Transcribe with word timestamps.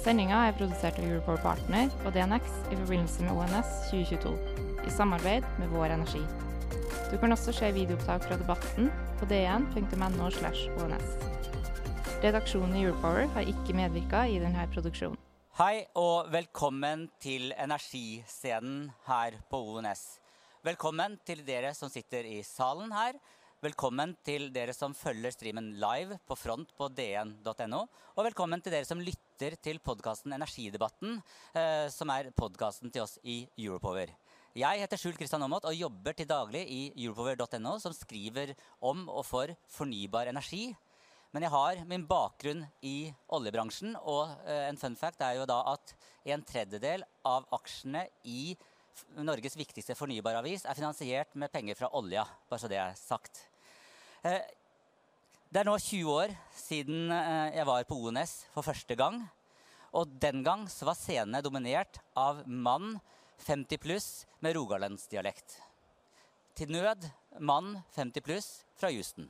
Sendinga 0.00 0.46
er 0.48 0.54
produsert 0.56 0.96
av 0.96 1.04
Europower 1.04 1.42
Partner 1.44 1.90
og 2.08 2.14
DNX 2.14 2.46
i 2.72 2.76
forbindelse 2.78 3.24
med 3.26 3.36
ONS 3.36 3.72
2022, 3.90 4.30
i 4.88 4.92
samarbeid 4.94 5.44
med 5.60 5.68
Vår 5.74 5.92
Energi. 5.92 6.22
Du 7.10 7.18
kan 7.20 7.36
også 7.36 7.52
se 7.52 7.68
videoopptak 7.76 8.24
fra 8.24 8.38
debatten 8.40 8.88
på 9.20 9.28
dn.no. 9.28 10.30
ONS. 10.80 11.12
Redaksjonen 12.24 12.78
i 12.78 12.86
Europower 12.86 13.28
har 13.36 13.52
ikke 13.52 13.76
medvirka 13.76 14.24
i 14.24 14.40
denne 14.40 14.64
produksjonen. 14.72 15.20
Hei 15.60 15.84
og 16.00 16.32
velkommen 16.32 17.10
til 17.20 17.50
Energiscenen 17.60 18.86
her 19.04 19.36
på 19.52 19.60
ONS. 19.74 20.06
Velkommen 20.64 21.20
til 21.28 21.44
dere 21.44 21.76
som 21.76 21.92
sitter 21.92 22.24
i 22.24 22.40
salen 22.40 22.96
her. 22.96 23.20
Velkommen 23.60 24.16
til 24.24 24.48
dere 24.54 24.72
som 24.72 24.96
følger 24.96 25.36
streamen 25.36 25.74
live 25.76 26.16
på 26.24 26.40
front 26.40 26.72
på 26.72 26.88
dn.no. 26.88 27.88
Og 28.16 28.30
velkommen 28.30 28.64
til 28.64 28.72
dere 28.72 28.88
som 28.88 29.04
lytter 29.04 29.29
til 29.40 29.78
podkasten 29.80 30.34
Energidebatten, 30.36 31.16
eh, 31.56 31.86
som 31.88 32.10
er 32.12 32.28
podkasten 32.36 32.92
til 32.92 33.06
oss 33.06 33.16
i 33.24 33.46
Europower. 33.56 34.12
Jeg 34.52 34.80
heter 34.82 35.00
Skjul 35.00 35.16
Kristian 35.16 35.40
Aamodt 35.40 35.64
og 35.64 35.78
jobber 35.78 36.12
til 36.12 36.28
daglig 36.28 36.66
i 36.68 36.80
europower.no, 37.06 37.78
som 37.80 37.94
skriver 37.96 38.52
om 38.84 39.06
og 39.08 39.24
for 39.24 39.54
fornybar 39.72 40.28
energi. 40.28 40.74
Men 41.32 41.46
jeg 41.46 41.54
har 41.54 41.80
min 41.88 42.04
bakgrunn 42.04 42.66
i 42.84 43.12
oljebransjen, 43.32 43.96
og 43.96 44.34
eh, 44.44 44.66
en 44.68 44.76
fun 44.76 44.98
fact 44.98 45.24
er 45.24 45.38
jo 45.38 45.48
da 45.48 45.62
at 45.72 45.94
en 46.34 46.44
tredjedel 46.44 47.06
av 47.24 47.48
aksjene 47.56 48.04
i 48.28 48.52
Norges 49.24 49.56
viktigste 49.56 49.96
fornybaravis 49.96 50.66
er 50.68 50.76
finansiert 50.76 51.32
med 51.32 51.48
penger 51.54 51.78
fra 51.78 51.88
olja, 51.96 52.26
bare 52.50 52.60
så 52.60 52.68
det 52.68 52.82
er 52.82 52.98
sagt. 52.98 53.46
Det 55.50 55.64
er 55.64 55.66
nå 55.66 55.72
20 55.82 56.10
år 56.14 56.32
siden 56.54 57.10
eh, 57.10 57.56
jeg 57.56 57.66
var 57.66 57.86
på 57.88 57.96
ONS 58.06 58.34
for 58.54 58.62
første 58.62 58.94
gang. 58.94 59.16
Og 59.98 60.12
den 60.22 60.44
gang 60.46 60.68
så 60.70 60.86
var 60.86 60.94
scenene 60.94 61.40
dominert 61.42 61.98
av 62.14 62.44
mann 62.46 63.00
50 63.42 63.82
pluss 63.82 64.06
med 64.46 64.54
rogalandsdialekt. 64.54 65.56
Til 66.54 66.70
nød 66.70 67.08
mann 67.42 67.72
50 67.96 68.22
pluss 68.22 68.52
fra 68.78 68.92
Houston. 68.94 69.26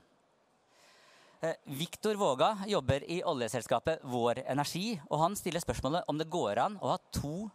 Eh, 1.40 1.56
Viktor 1.80 2.20
Våga 2.20 2.52
jobber 2.68 3.08
i 3.08 3.22
oljeselskapet 3.24 4.04
Vår 4.04 4.44
Energi, 4.44 4.98
og 5.08 5.24
han 5.24 5.40
stiller 5.40 5.64
spørsmålet 5.64 6.04
om 6.04 6.20
det 6.20 6.28
går 6.28 6.66
an 6.68 6.80
å 6.84 6.98
ha 6.98 7.02
to 7.16 7.46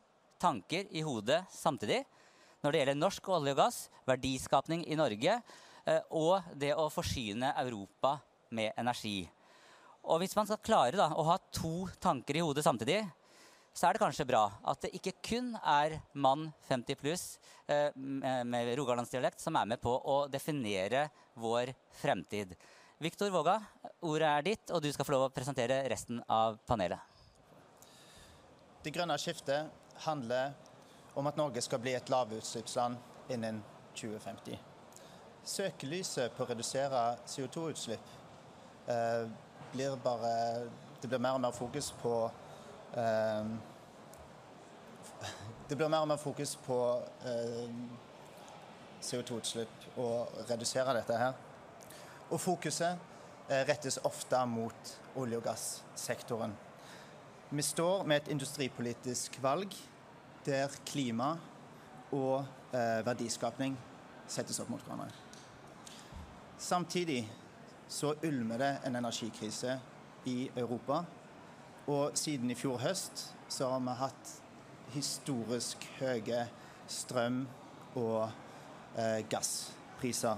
tanker 0.42 0.90
i 0.90 1.06
hodet 1.06 1.44
samtidig 1.54 2.02
når 2.66 2.72
det 2.72 2.82
gjelder 2.82 3.04
norsk 3.06 3.28
olje 3.30 3.54
og 3.54 3.62
gass, 3.68 3.84
verdiskapning 4.10 4.88
i 4.90 4.98
Norge 4.98 5.38
eh, 5.38 6.02
og 6.10 6.56
det 6.58 6.74
å 6.74 6.90
forsyne 6.90 7.54
Europa 7.62 8.18
med 8.56 8.72
energi. 8.80 9.20
Og 10.06 10.22
hvis 10.22 10.36
man 10.38 10.48
skal 10.48 10.62
klare 10.64 10.98
da, 11.00 11.10
å 11.12 11.26
ha 11.28 11.38
to 11.54 11.88
tanker 12.02 12.38
i 12.38 12.44
hodet 12.46 12.66
samtidig, 12.66 13.02
så 13.76 13.90
er 13.90 13.96
det 13.96 14.04
kanskje 14.06 14.28
bra 14.30 14.46
at 14.72 14.86
det 14.86 14.94
ikke 14.96 15.18
kun 15.26 15.50
er 15.60 15.98
mann 16.14 16.48
50 16.70 17.00
pluss 17.00 17.26
eh, 17.68 17.90
med 17.96 18.72
rogalandsdialekt 18.80 19.44
som 19.44 19.58
er 19.60 19.68
med 19.74 19.82
på 19.84 19.92
å 19.92 20.22
definere 20.32 21.10
vår 21.42 21.74
fremtid. 22.00 22.54
Viktor 23.04 23.34
Våga, 23.34 23.58
ordet 24.08 24.30
er 24.30 24.46
ditt, 24.46 24.72
og 24.72 24.80
du 24.80 24.88
skal 24.96 25.08
få 25.08 25.18
lov 25.18 25.26
å 25.26 25.34
presentere 25.36 25.82
resten 25.92 26.22
av 26.32 26.56
panelet. 26.64 27.02
Det 28.86 28.94
grønne 28.96 29.18
skiftet 29.20 30.00
handler 30.06 30.54
om 31.20 31.28
at 31.28 31.36
Norge 31.40 31.64
skal 31.66 31.82
bli 31.84 31.98
et 31.98 32.10
lavutslippsland 32.12 32.96
innen 33.36 33.60
2050. 33.98 34.56
Søkelyset 35.46 36.32
på 36.38 36.46
å 36.46 36.50
redusere 36.54 37.02
CO2-utslipp 37.28 38.00
eh, 38.00 38.25
blir 38.86 39.96
bare 40.04 40.70
Det 41.02 41.08
blir 41.08 41.20
mer 41.20 41.36
og 41.38 41.42
mer 41.42 41.52
fokus 41.52 41.92
på 42.02 42.32
eh, 42.98 43.46
Det 45.70 45.76
blir 45.76 45.90
mer 45.90 46.06
og 46.06 46.08
mer 46.08 46.22
fokus 46.22 46.56
på 46.66 46.78
eh, 47.26 47.70
CO2-utslipp 49.06 49.98
og 50.02 50.46
redusere 50.50 50.94
dette 50.98 51.18
her. 51.18 51.34
Og 52.30 52.42
fokuset 52.42 52.98
eh, 53.50 53.64
rettes 53.68 54.00
ofte 54.04 54.46
mot 54.50 54.94
olje- 55.16 55.38
og 55.38 55.44
gassektoren. 55.46 56.56
Vi 57.50 57.62
står 57.62 58.04
med 58.04 58.24
et 58.24 58.32
industripolitisk 58.34 59.38
valg 59.44 59.76
der 60.46 60.74
klima 60.86 61.36
og 62.12 62.46
eh, 62.74 63.02
verdiskapning 63.06 63.78
settes 64.28 64.60
opp 64.62 64.70
mot 64.74 64.82
hverandre. 64.86 65.12
Samtidig 66.58 67.24
så 67.88 68.16
ulmer 68.24 68.58
det 68.62 68.72
en 68.86 68.96
energikrise 68.96 69.80
i 70.26 70.50
Europa. 70.56 71.04
Og 71.88 72.18
siden 72.18 72.52
i 72.52 72.58
fjor 72.58 72.80
høst 72.82 73.28
så 73.50 73.70
har 73.70 73.84
vi 73.86 73.98
hatt 74.00 74.32
historisk 74.96 75.86
høye 76.00 76.46
strøm- 76.90 77.46
og 77.96 78.30
eh, 78.98 79.22
gasspriser. 79.30 80.38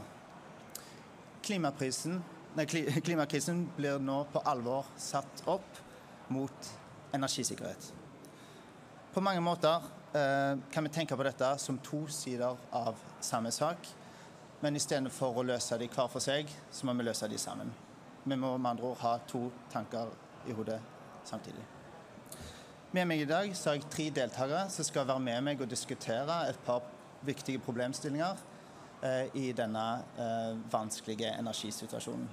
Nei, 2.58 2.66
klimakrisen 3.08 3.68
blir 3.78 4.02
nå 4.02 4.24
på 4.34 4.41
alvor 4.46 4.90
satt 5.00 5.46
opp 5.47 5.79
mot 6.34 6.72
energisikkerhet. 7.16 7.94
På 9.14 9.24
mange 9.24 9.41
måter 9.41 9.85
eh, 10.14 10.59
kan 10.72 10.84
vi 10.84 10.94
tenke 10.94 11.18
på 11.18 11.25
dette 11.25 11.53
som 11.62 11.79
to 11.79 12.03
sider 12.12 12.58
av 12.75 13.00
samme 13.24 13.52
sak. 13.56 13.88
Men 14.62 14.75
istedenfor 14.75 15.38
å 15.38 15.45
løse 15.45 15.78
de 15.78 15.90
hver 15.91 16.09
for 16.09 16.23
seg, 16.23 16.50
så 16.72 16.88
må 16.88 16.95
vi 16.97 17.06
løse 17.06 17.29
de 17.29 17.38
sammen. 17.38 17.69
Vi 18.23 18.35
må 18.35 18.56
med 18.57 18.72
andre 18.72 18.90
ord 18.90 19.01
ha 19.03 19.18
to 19.29 19.47
tanker 19.72 20.09
i 20.50 20.56
hodet 20.57 20.79
samtidig. 21.28 21.63
Med 22.91 23.06
meg 23.06 23.22
i 23.22 23.29
dag 23.29 23.51
så 23.56 23.69
har 23.69 23.78
jeg 23.78 23.90
tre 23.91 24.07
deltakere 24.16 24.66
som 24.73 24.88
skal 24.88 25.06
være 25.07 25.22
med 25.22 25.44
meg 25.46 25.62
og 25.62 25.69
diskutere 25.69 26.40
et 26.50 26.59
par 26.66 26.81
viktige 27.28 27.62
problemstillinger 27.62 28.40
eh, 29.03 29.35
i 29.38 29.51
denne 29.56 29.85
eh, 30.17 30.53
vanskelige 30.72 31.34
energisituasjonen. 31.38 32.28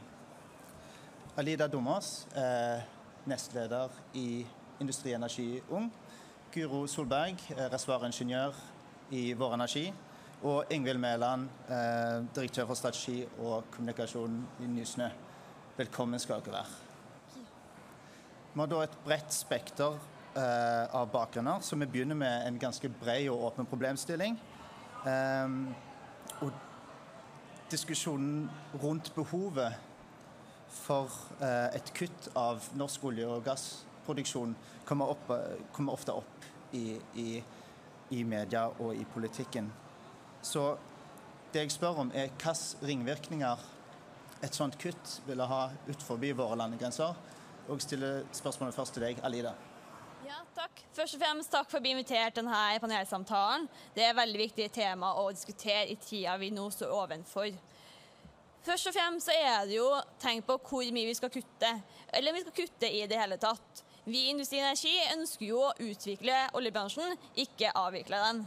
Alida 1.36 1.66
Domås, 1.66 2.26
eh, 2.38 2.82
nestleder 3.26 3.90
i 4.14 4.46
Industri 4.80 5.12
Energi 5.12 5.60
Ung. 5.70 5.92
Guro 6.54 6.86
Solberg, 6.86 7.36
eh, 7.50 7.66
reservoaringeniør 7.72 8.54
i 9.10 9.32
Vår 9.32 9.54
Energi. 9.54 9.92
Og 10.44 10.64
Ingvild 10.70 10.98
Mæland, 10.98 11.48
eh, 11.68 12.24
direktør 12.36 12.66
for 12.66 12.74
strategi 12.74 13.24
og 13.38 13.64
kommunikasjon 13.70 14.48
i 14.60 14.66
Nysnø. 14.66 15.06
Velkommen 15.76 16.18
skal 16.18 16.42
dere 16.44 16.52
være. 16.52 16.66
Vi 18.54 18.60
har 18.60 18.66
da 18.66 18.80
et 18.82 18.98
bredt 19.04 19.32
spekter 19.32 19.94
eh, 20.36 20.94
av 20.94 21.08
bakgrunner, 21.12 21.60
så 21.60 21.76
vi 21.76 21.86
begynner 21.86 22.14
med 22.14 22.46
en 22.46 22.58
ganske 22.58 22.88
bred 22.88 23.28
og 23.32 23.44
åpen 23.44 23.66
problemstilling. 23.66 24.36
Eh, 25.06 25.48
og 26.40 26.52
diskusjonen 27.70 28.50
rundt 28.82 29.14
behovet 29.14 29.78
for 30.68 31.08
eh, 31.40 31.70
et 31.76 31.94
kutt 31.94 32.28
av 32.36 32.68
norsk 32.76 33.04
olje- 33.04 33.30
og 33.30 33.44
gassproduksjon 33.44 34.52
kommer, 34.84 35.06
opp, 35.16 35.32
kommer 35.72 35.92
ofte 35.96 36.12
opp 36.12 36.44
i, 36.72 37.00
i, 37.14 37.42
i, 38.10 38.22
media 38.22 38.66
og 38.68 38.92
i 38.94 39.08
politikken. 39.14 39.72
Så 40.44 40.74
det 41.54 41.64
jeg 41.64 41.72
spør 41.72 42.02
om, 42.04 42.10
er 42.14 42.28
hvilke 42.28 42.86
ringvirkninger 42.86 43.62
et 44.44 44.56
sånt 44.56 44.76
kutt 44.80 45.20
ville 45.26 45.46
ha 45.48 45.68
utenfor 45.88 46.20
våre 46.20 46.58
landegrenser. 46.60 47.14
Og 47.68 47.78
jeg 47.78 47.86
stiller 47.86 48.26
spørsmålet 48.32 48.76
først 48.76 48.96
til 48.96 49.06
deg, 49.06 49.22
Alida. 49.24 49.54
Ja, 50.24 50.40
takk. 50.56 50.82
Først 50.96 51.16
og 51.16 51.22
fremst 51.22 51.52
takk 51.52 51.70
for 51.70 51.80
å 51.80 51.84
bli 51.84 51.94
invitert 51.94 52.36
til 52.36 52.44
denne 52.44 52.80
panelsamtalen. 52.80 53.68
Det 53.94 54.04
er 54.04 54.12
et 54.12 54.18
veldig 54.18 54.40
viktig 54.40 54.68
tema 54.72 55.14
å 55.20 55.30
diskutere 55.32 55.86
i 55.92 55.96
tida 56.00 56.36
vi 56.40 56.50
nå 56.52 56.66
står 56.72 56.92
ovenfor. 56.92 57.48
Først 58.64 58.88
og 58.88 58.96
fremst 58.96 59.28
er 59.32 59.66
det 59.68 59.76
jo 59.76 59.88
tenk 60.20 60.46
på 60.46 60.56
hvor 60.64 60.92
mye 60.96 61.08
vi 61.10 61.16
skal 61.16 61.32
kutte, 61.32 61.72
eller 62.08 62.32
om 62.32 62.38
vi 62.38 62.44
skal 62.44 62.56
kutte 62.56 62.88
i 62.88 63.02
det 63.08 63.20
hele 63.20 63.36
tatt. 63.40 63.84
Vi 64.04 64.26
i 64.26 64.30
Industri 64.32 64.60
Energi 64.60 64.94
ønsker 65.14 65.46
jo 65.48 65.60
å 65.64 65.74
utvikle 65.84 66.38
oljebransjen, 66.56 67.16
ikke 67.40 67.72
avvikle 67.76 68.20
den. 68.24 68.44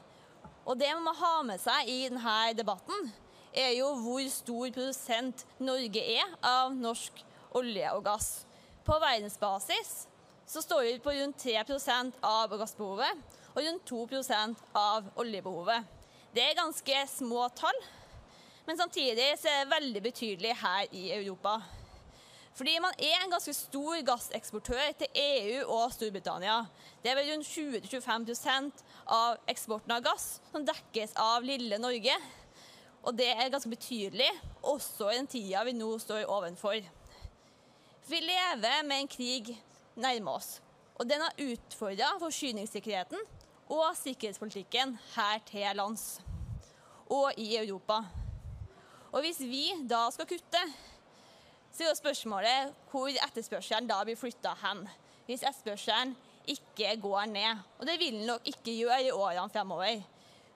Og 0.68 0.75
det 0.75 0.90
man 0.98 1.06
må 1.08 1.14
ha 1.16 1.36
med 1.48 1.62
seg 1.64 1.88
i 1.88 2.02
denne 2.10 2.36
debatten, 2.58 3.08
er 3.56 3.72
jo 3.78 3.94
hvor 4.04 4.25
stor 4.30 4.68
produsent 4.75 5.46
Norge 5.64 6.02
er 6.04 6.34
av 6.44 6.75
norsk 6.75 7.24
olje 7.56 7.94
og 7.96 8.04
gass. 8.06 8.28
På 8.84 8.98
verdensbasis 9.00 9.94
så 10.48 10.64
står 10.64 10.84
vi 10.84 10.98
på 11.04 11.16
rundt 11.16 11.40
3% 11.40 12.19
av 12.24 12.52
gassbehovet 12.60 13.24
og 13.54 13.64
rundt 13.64 13.88
2% 13.90 14.68
av 14.75 15.08
oljebehovet. 15.24 15.88
Det 16.36 16.44
er 16.44 16.60
ganske 16.60 17.00
små 17.16 17.48
tall, 17.56 17.80
men 18.68 18.78
samtidig 18.78 19.31
er 19.31 19.40
det 19.40 19.72
veldig 19.72 20.04
betydelig 20.04 20.54
her 20.60 20.92
i 20.92 21.08
Europa. 21.16 21.62
Fordi 22.57 22.80
man 22.81 22.95
er 22.98 23.19
en 23.21 23.30
ganske 23.30 23.54
stor 23.54 24.00
gasseksportør 24.06 24.95
til 24.98 25.19
EU 25.21 25.75
og 25.75 25.92
Storbritannia. 25.94 26.63
Det 27.04 27.12
er 27.12 27.19
vel 27.19 27.30
rundt 27.30 27.51
20-25% 27.51 28.81
av 29.13 29.38
eksporten 29.51 29.94
av 29.94 30.01
gass 30.07 30.25
som 30.50 30.65
dekkes 30.65 31.13
av 31.21 31.45
lille 31.45 31.77
Norge. 31.77 32.15
Og 33.06 33.13
det 33.13 33.30
er 33.30 33.51
ganske 33.54 33.69
betydelig, 33.69 34.31
også 34.65 35.12
i 35.12 35.19
den 35.19 35.30
tida 35.30 35.62
vi 35.68 35.75
nå 35.77 35.92
står 36.01 36.25
ovenfor. 36.25 36.81
Vi 38.09 38.24
lever 38.25 38.81
med 38.89 39.04
en 39.04 39.12
krig 39.12 39.54
nærme 39.95 40.33
oss, 40.39 40.57
og 40.98 41.06
den 41.06 41.21
har 41.21 41.45
utfordra 41.51 42.09
forsyningssikkerheten 42.25 43.21
og 43.69 43.92
sikkerhetspolitikken 44.01 44.98
her 45.13 45.45
til 45.45 45.77
lands 45.77 46.18
og 47.06 47.38
i 47.38 47.51
Europa. 47.62 48.01
Og 49.13 49.21
hvis 49.21 49.45
vi 49.45 49.68
da 49.88 50.07
skal 50.12 50.27
kutte, 50.27 50.65
så 51.78 51.86
er 51.86 51.92
jo 51.92 51.98
spørsmålet 52.00 52.74
hvor 52.90 53.12
etterspørselen 53.12 53.86
da 53.90 54.00
blir 54.02 54.18
flytta 54.18 54.56
hen. 54.64 54.88
Hvis 55.28 55.44
etterspørselen 55.46 56.16
ikke 56.50 56.96
går 57.04 57.28
ned. 57.30 57.60
Og 57.78 57.86
det 57.86 58.00
vil 58.02 58.16
den 58.18 58.26
nok 58.26 58.48
ikke 58.50 58.74
gjøre 58.74 59.04
i 59.04 59.12
årene 59.12 59.50
fremover. 59.54 60.02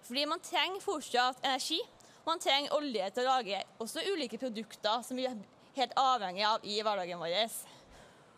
Fordi 0.07 0.23
man 0.25 0.41
trenger 0.41 0.81
fortsatt 0.81 1.43
energi. 1.45 1.77
Man 2.25 2.41
trenger 2.41 2.73
olje 2.73 3.09
til 3.13 3.27
å 3.27 3.35
lage 3.35 3.61
også 3.83 4.05
ulike 4.13 4.39
produkter 4.41 5.05
som 5.05 5.19
vi 5.19 5.27
er 5.29 5.37
helt 5.77 5.93
avhengig 5.99 6.47
av 6.47 6.65
i 6.65 6.79
hverdagen 6.81 7.21
vår. 7.21 7.37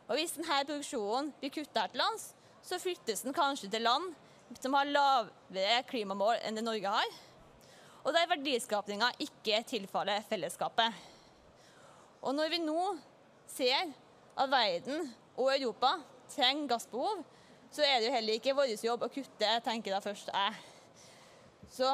Og 0.09 0.17
Hvis 0.17 0.35
denne 0.35 0.59
produksjonen 0.67 1.31
blir 1.39 1.55
kutta 1.55 1.85
her 1.85 1.93
til 1.93 2.03
lands, 2.03 2.33
så 2.63 2.79
flyttes 2.83 3.23
den 3.23 3.35
kanskje 3.35 3.71
til 3.71 3.87
land 3.87 4.11
som 4.59 4.75
har 4.75 4.91
lavere 4.91 5.79
klimamål 5.87 6.43
enn 6.43 6.59
det 6.59 6.65
Norge 6.67 6.91
har, 6.91 7.15
og 8.03 8.11
der 8.13 8.27
verdiskapinga 8.29 9.13
ikke 9.23 9.63
tilfaller 9.67 10.25
fellesskapet. 10.27 11.12
Og 12.23 12.35
når 12.35 12.51
vi 12.53 12.59
nå 12.63 12.79
ser 13.51 13.91
at 14.39 14.51
verden 14.51 15.09
og 15.35 15.49
Europa 15.51 15.97
trenger 16.31 16.69
gassbehov, 16.71 17.23
så 17.73 17.83
er 17.83 17.99
det 17.99 18.07
jo 18.07 18.13
heller 18.13 18.37
ikke 18.39 18.55
vår 18.55 18.71
jobb 18.85 19.03
å 19.03 19.11
kutte, 19.11 19.49
tenker 19.65 19.95
da 19.95 19.99
først 20.03 20.29
jeg. 20.31 20.59
Så 21.73 21.89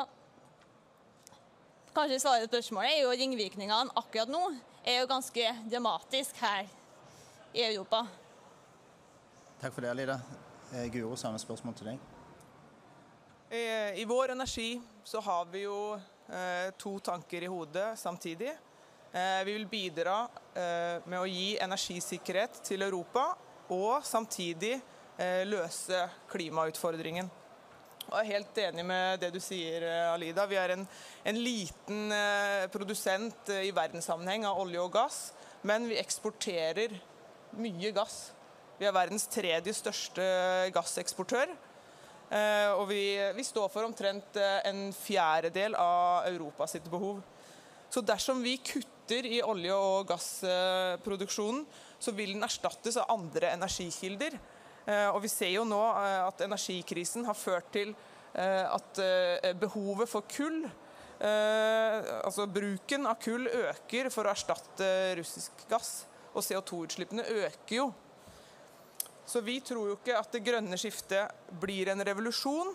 kanskje 1.95 2.19
svaret 2.21 2.45
på 2.45 2.59
spørsmålet 2.59 2.97
er 2.97 3.01
jo 3.05 3.15
ringvirkningene 3.15 3.95
akkurat 3.97 4.29
nå 4.29 4.43
er 4.83 5.01
jo 5.01 5.09
ganske 5.09 5.55
dramatisk 5.71 6.37
her 6.43 6.69
i 7.55 7.65
Europa. 7.65 8.05
Takk 9.59 9.73
for 9.73 9.83
det, 9.83 9.91
Alida. 9.91 10.19
Eh, 10.73 10.87
Guro, 10.93 11.15
samme 11.17 11.39
spørsmål 11.41 11.75
til 11.79 11.91
deg. 11.91 12.07
I 13.97 14.05
vår 14.05 14.35
energi 14.35 14.75
så 15.03 15.19
har 15.25 15.47
vi 15.49 15.63
jo 15.63 15.95
eh, 15.97 16.69
to 16.77 16.99
tanker 17.01 17.41
i 17.41 17.49
hodet 17.49 17.95
samtidig. 17.97 18.51
Eh, 19.11 19.43
vi 19.43 19.53
vil 19.53 19.65
bidra 19.65 20.27
eh, 20.53 21.01
med 21.09 21.17
å 21.17 21.25
gi 21.25 21.55
energisikkerhet 21.57 22.59
til 22.67 22.85
Europa, 22.85 23.31
og 23.73 24.05
samtidig 24.05 24.75
eh, 25.17 25.41
løse 25.49 26.03
klimautfordringen. 26.29 27.31
Jeg 28.09 28.19
er 28.19 28.29
helt 28.29 28.59
enig 28.61 28.85
med 28.85 29.21
det 29.21 29.31
du 29.33 29.39
sier, 29.41 29.85
Alida. 30.13 30.45
Vi 30.49 30.57
er 30.57 30.75
en, 30.75 30.85
en 31.29 31.37
liten 31.37 32.13
produsent 32.73 33.51
i 33.53 33.69
verdenssammenheng 33.73 34.47
av 34.49 34.61
olje 34.63 34.81
og 34.81 34.93
gass, 34.95 35.19
men 35.61 35.85
vi 35.89 35.99
eksporterer 36.01 36.95
mye 37.61 37.91
gass. 37.93 38.31
Vi 38.79 38.87
er 38.89 38.95
verdens 38.95 39.27
tredje 39.29 39.75
største 39.77 40.25
gasseksportør. 40.73 41.53
Og 42.79 42.83
vi, 42.89 43.03
vi 43.37 43.45
står 43.45 43.69
for 43.69 43.85
omtrent 43.85 44.41
en 44.41 44.87
fjerdedel 44.97 45.77
av 45.77 46.25
Europas 46.31 46.79
behov. 46.89 47.21
Så 47.93 48.01
dersom 48.01 48.41
vi 48.41 48.57
kutter 48.57 48.98
i 49.11 49.41
olje- 49.41 49.75
og 49.75 50.07
gassproduksjonen, 50.09 51.65
så 51.99 52.13
vil 52.15 52.33
den 52.35 52.43
erstattes 52.43 52.97
av 52.97 53.09
andre 53.09 53.53
energikilder. 53.55 54.37
Og 55.13 55.19
vi 55.21 55.29
ser 55.29 55.51
jo 55.53 55.65
nå 55.67 55.79
at 56.27 56.41
energikrisen 56.41 57.25
har 57.27 57.37
ført 57.37 57.67
til 57.73 57.91
at 58.33 59.01
behovet 59.59 60.09
for 60.09 60.25
kull 60.29 60.63
Altså 61.19 62.45
bruken 62.47 63.07
av 63.09 63.17
kull 63.19 63.49
øker 63.49 64.07
for 64.13 64.23
å 64.23 64.31
erstatte 64.31 64.87
russisk 65.19 65.65
gass. 65.67 66.05
Og 66.31 66.45
CO2-utslippene 66.45 67.25
øker 67.43 67.75
jo. 67.75 67.89
Så 69.29 69.41
vi 69.45 69.59
tror 69.61 69.91
jo 69.91 69.97
ikke 69.97 70.15
at 70.17 70.31
det 70.33 70.45
grønne 70.45 70.77
skiftet 70.79 71.51
blir 71.61 71.91
en 71.91 72.01
revolusjon. 72.05 72.71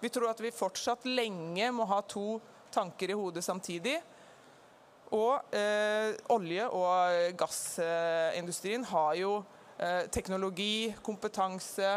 Vi 0.00 0.10
tror 0.14 0.30
at 0.30 0.40
vi 0.40 0.54
fortsatt 0.54 1.08
lenge 1.08 1.72
må 1.74 1.88
ha 1.90 1.98
to 2.06 2.38
tanker 2.72 3.10
i 3.10 3.18
hodet 3.18 3.42
samtidig. 3.44 3.98
Og 5.16 5.54
eh, 5.56 6.12
olje- 6.34 6.68
og 6.68 7.36
gassindustrien 7.40 8.84
har 8.90 9.14
jo 9.16 9.38
eh, 9.78 10.04
teknologi, 10.12 10.94
kompetanse, 11.02 11.92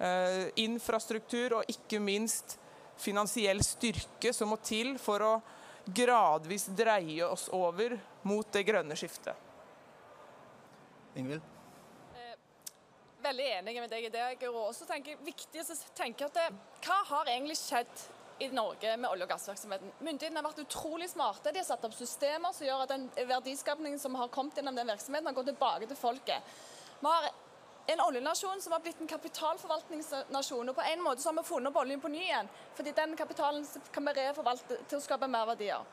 eh, 0.00 0.46
infrastruktur 0.64 1.58
og 1.58 1.72
ikke 1.72 2.00
minst 2.00 2.56
finansiell 2.96 3.60
styrke 3.64 4.32
som 4.32 4.54
må 4.54 4.60
til 4.64 4.94
for 5.00 5.24
å 5.24 5.34
gradvis 5.86 6.70
dreie 6.76 7.26
oss 7.28 7.50
over 7.52 7.98
mot 8.26 8.48
det 8.52 8.64
grønne 8.66 8.96
skiftet. 8.98 9.36
Ingvild? 11.16 11.44
veldig 13.26 13.46
enig 13.58 13.80
med 13.80 13.90
deg 13.90 14.06
i 14.06 14.12
det, 14.12 14.24
Jeg 14.40 14.50
også 14.50 14.86
tenker 14.86 15.14
jeg 15.14 15.24
viktig 15.26 15.62
å 15.62 15.76
tenke 15.96 16.28
at 16.28 16.36
det, 16.36 16.46
hva 16.86 16.98
har 17.10 17.30
egentlig 17.32 17.58
skjedd 17.58 18.04
i 18.38 18.48
Norge 18.48 18.96
med 18.96 19.10
olje- 19.10 19.24
og 19.24 19.30
gassvirksomheten? 19.30 19.92
Myndighetene 20.00 20.42
har 20.42 20.48
vært 20.48 20.62
utrolig 20.66 21.08
smarte. 21.10 21.52
De 21.52 21.62
har 21.62 21.68
satt 21.68 21.84
opp 21.88 21.96
systemer 21.96 22.52
som 22.52 22.66
gjør 22.66 22.84
at 22.84 22.92
den 22.92 23.08
verdiskapningen 23.16 23.98
som 24.02 24.14
har 24.18 24.28
kommet 24.28 24.58
gjennom 24.58 24.76
den 24.76 24.88
virksomheten, 24.92 25.26
har 25.26 25.36
gått 25.36 25.50
tilbake 25.52 25.88
til 25.88 26.00
folket. 26.00 26.56
Vi 27.00 27.06
har 27.06 27.30
en 27.86 28.00
oljenasjon 28.00 28.62
som 28.62 28.72
har 28.74 28.82
blitt 28.82 29.00
en 29.00 29.10
kapitalforvaltningsnasjon. 29.10 30.68
og 30.68 30.74
På 30.74 30.82
en 30.82 31.02
måte 31.02 31.22
så 31.22 31.30
har 31.30 31.38
vi 31.38 31.48
funnet 31.48 31.70
opp 31.70 31.82
oljen 31.82 32.00
på 32.02 32.10
ny 32.10 32.24
igjen, 32.24 32.48
fordi 32.74 32.92
den 32.96 33.16
kapitalen 33.16 33.66
kan 33.92 34.08
vi 34.08 34.16
reforvalte 34.18 34.80
til 34.88 34.98
å 34.98 35.04
skape 35.04 35.28
mer 35.30 35.46
verdier. 35.52 35.86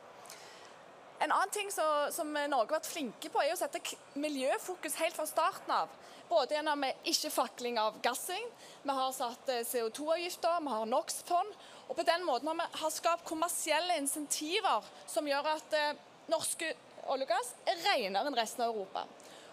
En 1.24 1.32
annen 1.32 1.52
ting 1.56 1.70
som, 1.72 2.10
som 2.12 2.34
Norge 2.34 2.74
har 2.74 2.80
vært 2.80 2.90
flinke 2.90 3.30
på, 3.32 3.40
er 3.40 3.54
å 3.54 3.60
sette 3.60 3.80
miljøfokus 4.20 4.98
helt 5.00 5.16
fra 5.16 5.28
starten 5.30 5.72
av. 5.72 5.94
Både 6.28 6.58
gjennom 6.58 6.84
ikke-fakling 7.06 7.78
av 7.80 8.00
gassing, 8.04 8.44
vi 8.84 8.96
har 8.98 9.14
satt 9.16 9.52
CO2-avgifter, 9.70 10.60
vi 10.66 10.74
har 10.74 10.90
NOx-fond. 10.90 11.54
Og 11.90 11.96
på 11.98 12.06
den 12.08 12.26
måten 12.26 12.50
har 12.50 12.58
vi 12.60 12.82
har 12.82 12.94
skapt 12.94 13.28
kommersielle 13.28 13.98
insentiver 14.00 14.86
som 15.10 15.28
gjør 15.28 15.54
at 15.56 15.78
eh, 15.78 15.96
norsk 16.32 16.66
olje 17.12 17.28
og 17.28 17.32
gass 17.34 17.54
er 17.68 17.82
renere 17.84 18.28
enn 18.28 18.38
resten 18.38 18.64
av 18.64 18.74
Europa. 18.74 19.06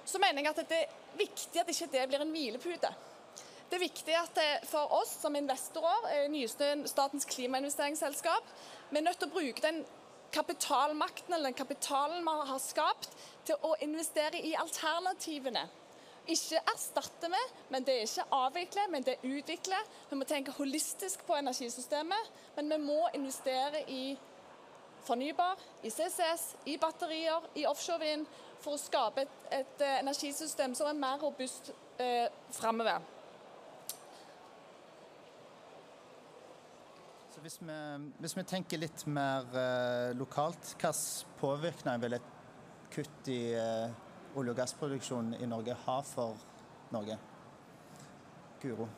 Så 0.07 0.21
mener 0.23 0.43
jeg 0.43 0.53
at 0.53 0.69
det 0.71 0.83
er 0.85 0.99
viktig 1.19 1.61
at 1.61 1.71
ikke 1.71 1.91
det 1.93 2.05
blir 2.11 2.23
en 2.23 2.35
hvilepute. 2.35 2.91
Det 3.71 3.79
er 3.79 3.85
viktig 3.85 4.15
at 4.19 4.39
for 4.67 4.91
oss 4.99 5.13
som 5.23 5.37
investorer, 5.39 6.27
nyeste 6.33 6.73
statens 6.91 7.27
klimainvesteringsselskap, 7.31 8.47
vi 8.91 8.99
er 8.99 9.05
nødt 9.07 9.21
til 9.23 9.31
å 9.31 9.35
bruke 9.35 9.63
den 9.63 9.85
kapitalmakten 10.35 11.35
eller 11.35 11.51
den 11.51 11.59
kapitalen 11.59 12.25
vi 12.27 12.49
har 12.51 12.63
skapt, 12.63 13.15
til 13.47 13.59
å 13.67 13.77
investere 13.83 14.43
i 14.43 14.57
alternativene. 14.59 15.67
Ikke 16.29 16.61
erstatte 16.69 17.29
med, 17.33 17.55
men 17.71 17.85
det 17.87 17.95
er 17.95 18.07
ikke 18.07 18.27
avvikle, 18.37 18.87
men 18.91 19.03
det 19.07 19.17
er 19.17 19.31
utvikle. 19.39 19.79
Vi 20.11 20.19
må 20.19 20.25
tenke 20.29 20.53
holistisk 20.53 21.25
på 21.27 21.39
energisystemet, 21.39 22.35
men 22.57 22.71
vi 22.71 22.79
må 22.85 22.99
investere 23.15 23.83
i 23.91 24.19
fornybar, 25.07 25.59
i 25.83 25.91
CCS, 25.91 26.57
i 26.67 26.77
batterier, 26.79 27.47
i 27.57 27.65
offshore 27.67 28.00
vind, 28.05 28.27
for 28.61 28.77
å 28.77 28.81
skape 28.81 29.25
et, 29.25 29.39
et 29.57 29.87
energisystem 30.00 30.75
som 30.77 30.91
er 30.91 30.99
mer 31.00 31.17
robust 31.23 31.73
eh, 31.99 32.29
framover. 32.53 33.00
Hvis 37.41 37.57
vi, 37.65 37.75
hvis 38.21 38.37
vi 38.37 38.43
tenker 38.45 38.83
litt 38.83 39.07
mer 39.09 39.47
eh, 39.57 40.11
lokalt, 40.12 40.75
hvilken 40.75 40.99
påvirkning 41.41 42.03
vil 42.03 42.19
et 42.19 42.27
kutt 42.93 43.31
i 43.33 43.55
eh, 43.57 44.10
olje- 44.37 44.53
og 44.53 44.59
gassproduksjonen 44.59 45.37
i 45.41 45.49
Norge 45.49 45.77
har 45.87 46.03
for 46.07 46.37
Norge? 46.95 47.17
Guro? 48.63 48.89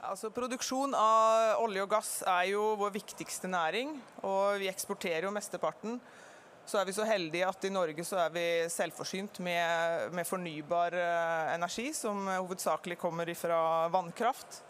Altså, 0.00 0.30
Produksjon 0.32 0.94
av 0.96 1.60
olje 1.60 1.82
og 1.84 1.90
gass 1.92 2.10
er 2.24 2.54
jo 2.54 2.74
vår 2.80 2.94
viktigste 2.94 3.50
næring, 3.52 3.92
og 4.24 4.60
vi 4.62 4.70
eksporterer 4.70 5.26
jo 5.28 5.34
mesteparten. 5.34 5.98
Så 6.64 6.78
er 6.80 6.86
vi 6.88 6.94
så 6.96 7.04
heldige 7.04 7.48
at 7.48 7.66
i 7.66 7.72
Norge 7.72 8.04
så 8.06 8.22
er 8.24 8.32
vi 8.32 8.46
selvforsynt 8.72 9.40
med, 9.44 10.14
med 10.16 10.28
fornybar 10.28 10.96
eh, 10.96 11.54
energi, 11.56 11.90
som 11.96 12.28
hovedsakelig 12.30 12.96
kommer 13.00 13.28
fra 13.36 13.88
vannkraft. 13.92 14.62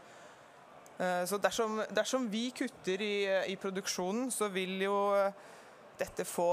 Så 1.00 1.38
dersom, 1.40 1.78
dersom 1.96 2.26
vi 2.28 2.50
kutter 2.52 3.00
i, 3.00 3.24
i, 3.48 3.54
produksjonen, 3.56 4.26
så 4.28 4.50
vil 4.52 4.82
jo 4.84 4.96
dette 6.00 6.24
få 6.28 6.48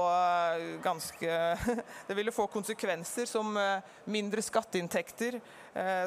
ganske 0.84 1.36
Det 2.08 2.16
ville 2.16 2.34
få 2.34 2.46
konsekvenser 2.52 3.26
som 3.28 3.56
mindre 4.04 4.44
skatteinntekter, 4.44 5.38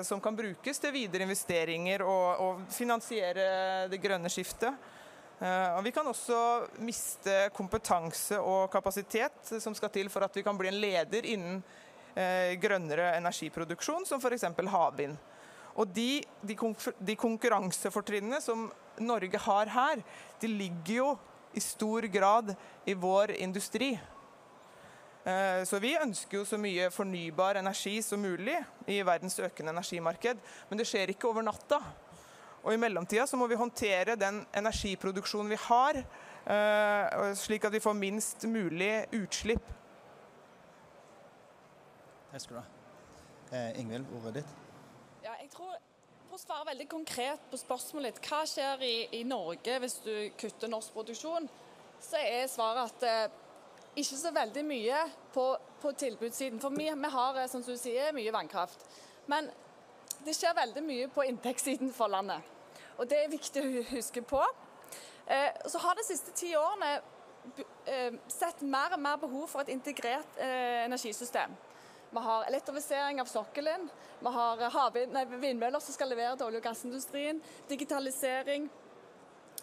som 0.06 0.22
kan 0.22 0.38
brukes 0.38 0.82
til 0.82 0.94
videre 0.94 1.26
investeringer 1.26 2.04
og, 2.06 2.28
og 2.46 2.64
finansiere 2.74 3.88
det 3.92 4.02
grønne 4.02 4.30
skiftet. 4.32 4.90
Og 5.42 5.82
vi 5.86 5.94
kan 5.96 6.06
også 6.06 6.38
miste 6.86 7.48
kompetanse 7.56 8.38
og 8.38 8.70
kapasitet 8.74 9.56
som 9.64 9.74
skal 9.78 9.90
til 9.94 10.12
for 10.14 10.26
at 10.26 10.38
vi 10.38 10.44
kan 10.46 10.58
bli 10.60 10.70
en 10.70 10.82
leder 10.84 11.26
innen 11.26 11.64
grønnere 12.62 13.16
energiproduksjon, 13.18 14.06
som 14.06 14.22
f.eks. 14.22 14.46
havvind. 14.70 15.18
Og 15.80 15.88
de, 15.96 16.22
de, 16.44 16.58
de 17.00 17.16
konkurransefortrinnene 17.20 18.42
som 18.44 18.68
Norge 19.02 19.40
har 19.40 19.72
her, 19.72 20.02
de 20.42 20.50
ligger 20.52 20.96
jo 20.96 21.12
i 21.54 21.64
stor 21.64 22.08
grad 22.12 22.56
i 22.86 22.94
vår 22.94 23.32
industri. 23.32 23.92
Eh, 25.24 25.64
så 25.64 25.80
vi 25.80 25.94
ønsker 26.02 26.40
jo 26.40 26.46
så 26.50 26.58
mye 26.58 26.90
fornybar 26.94 27.60
energi 27.60 28.00
som 28.02 28.24
mulig 28.24 28.58
i 28.90 29.02
verdens 29.06 29.38
økende 29.40 29.74
energimarked, 29.76 30.40
men 30.70 30.82
det 30.82 30.88
skjer 30.90 31.14
ikke 31.14 31.30
over 31.30 31.46
natta. 31.46 31.82
Og 32.62 32.74
i 32.74 32.80
mellomtida 32.82 33.28
så 33.30 33.38
må 33.38 33.48
vi 33.50 33.58
håndtere 33.58 34.18
den 34.18 34.42
energiproduksjonen 34.58 35.50
vi 35.50 35.60
har, 35.68 36.02
eh, 36.46 37.34
slik 37.38 37.66
at 37.66 37.74
vi 37.74 37.84
får 37.84 37.94
minst 37.94 38.46
mulig 38.50 39.06
utslipp. 39.14 39.64
Takk 42.32 42.42
skal 42.42 42.56
du 42.56 42.62
ha. 42.62 42.68
Eh, 43.52 43.80
Ingvild, 43.82 44.06
ordet 44.16 44.34
ditt. 44.40 44.52
Ja, 45.24 45.34
jeg 45.42 45.50
tror 45.52 45.76
For 46.32 46.40
å 46.40 46.46
svare 46.46 46.64
veldig 46.70 46.86
konkret 46.88 47.42
på 47.52 47.58
spørsmålet 47.60 48.14
ditt, 48.16 48.28
hva 48.32 48.46
skjer 48.48 48.84
i, 48.88 48.94
i, 49.18 49.26
Norge 49.28 49.74
hvis 49.84 49.98
du 50.06 50.14
kutter 50.40 50.70
norsk 50.72 50.94
produksjon, 50.96 51.50
så 52.00 52.22
er 52.24 52.46
svaret 52.48 52.88
at 52.88 53.04
eh, 53.04 53.34
ikke 54.00 54.16
så 54.22 54.32
veldig 54.32 54.64
mye 54.64 55.02
på, 55.36 55.44
på 55.82 55.92
tilbudssiden. 56.00 56.62
For 56.64 56.72
vi, 56.72 56.86
vi 56.88 57.10
har 57.18 57.40
eh, 57.42 57.50
som 57.52 57.66
du 57.66 57.74
sier, 57.76 58.14
mye 58.16 58.32
vannkraft. 58.32 58.86
Men 59.28 59.50
det 60.24 60.38
skjer 60.38 60.56
veldig 60.56 60.86
mye 60.88 61.10
på 61.12 61.26
inntektssiden 61.34 61.92
for 61.98 62.16
landet. 62.16 62.48
Og 62.96 63.12
det 63.12 63.20
er 63.26 63.36
viktig 63.36 63.66
å 63.66 63.84
huske 63.92 64.24
på. 64.24 64.40
Eh, 65.28 65.52
så 65.68 65.84
har 65.84 66.00
de 66.00 66.08
siste 66.14 66.32
ti 66.32 66.54
årene 66.56 66.94
eh, 67.92 68.22
sett 68.32 68.64
mer 68.64 68.96
og 68.96 69.04
mer 69.04 69.20
behov 69.20 69.52
for 69.52 69.66
et 69.66 69.76
integrert 69.76 70.40
eh, 70.40 70.86
energisystem. 70.86 71.60
Vi 72.12 72.20
har 72.20 72.44
elektrifisering 72.44 73.22
av 73.22 73.26
sokkelen. 73.26 73.90
Vi 74.20 74.28
har 74.28 75.38
vindmøller 75.40 75.80
som 75.80 75.96
skal 75.96 76.10
levere 76.12 76.36
til 76.36 76.50
olje- 76.50 76.60
og 76.60 76.66
gassindustrien. 76.66 77.40
Digitalisering 77.70 78.70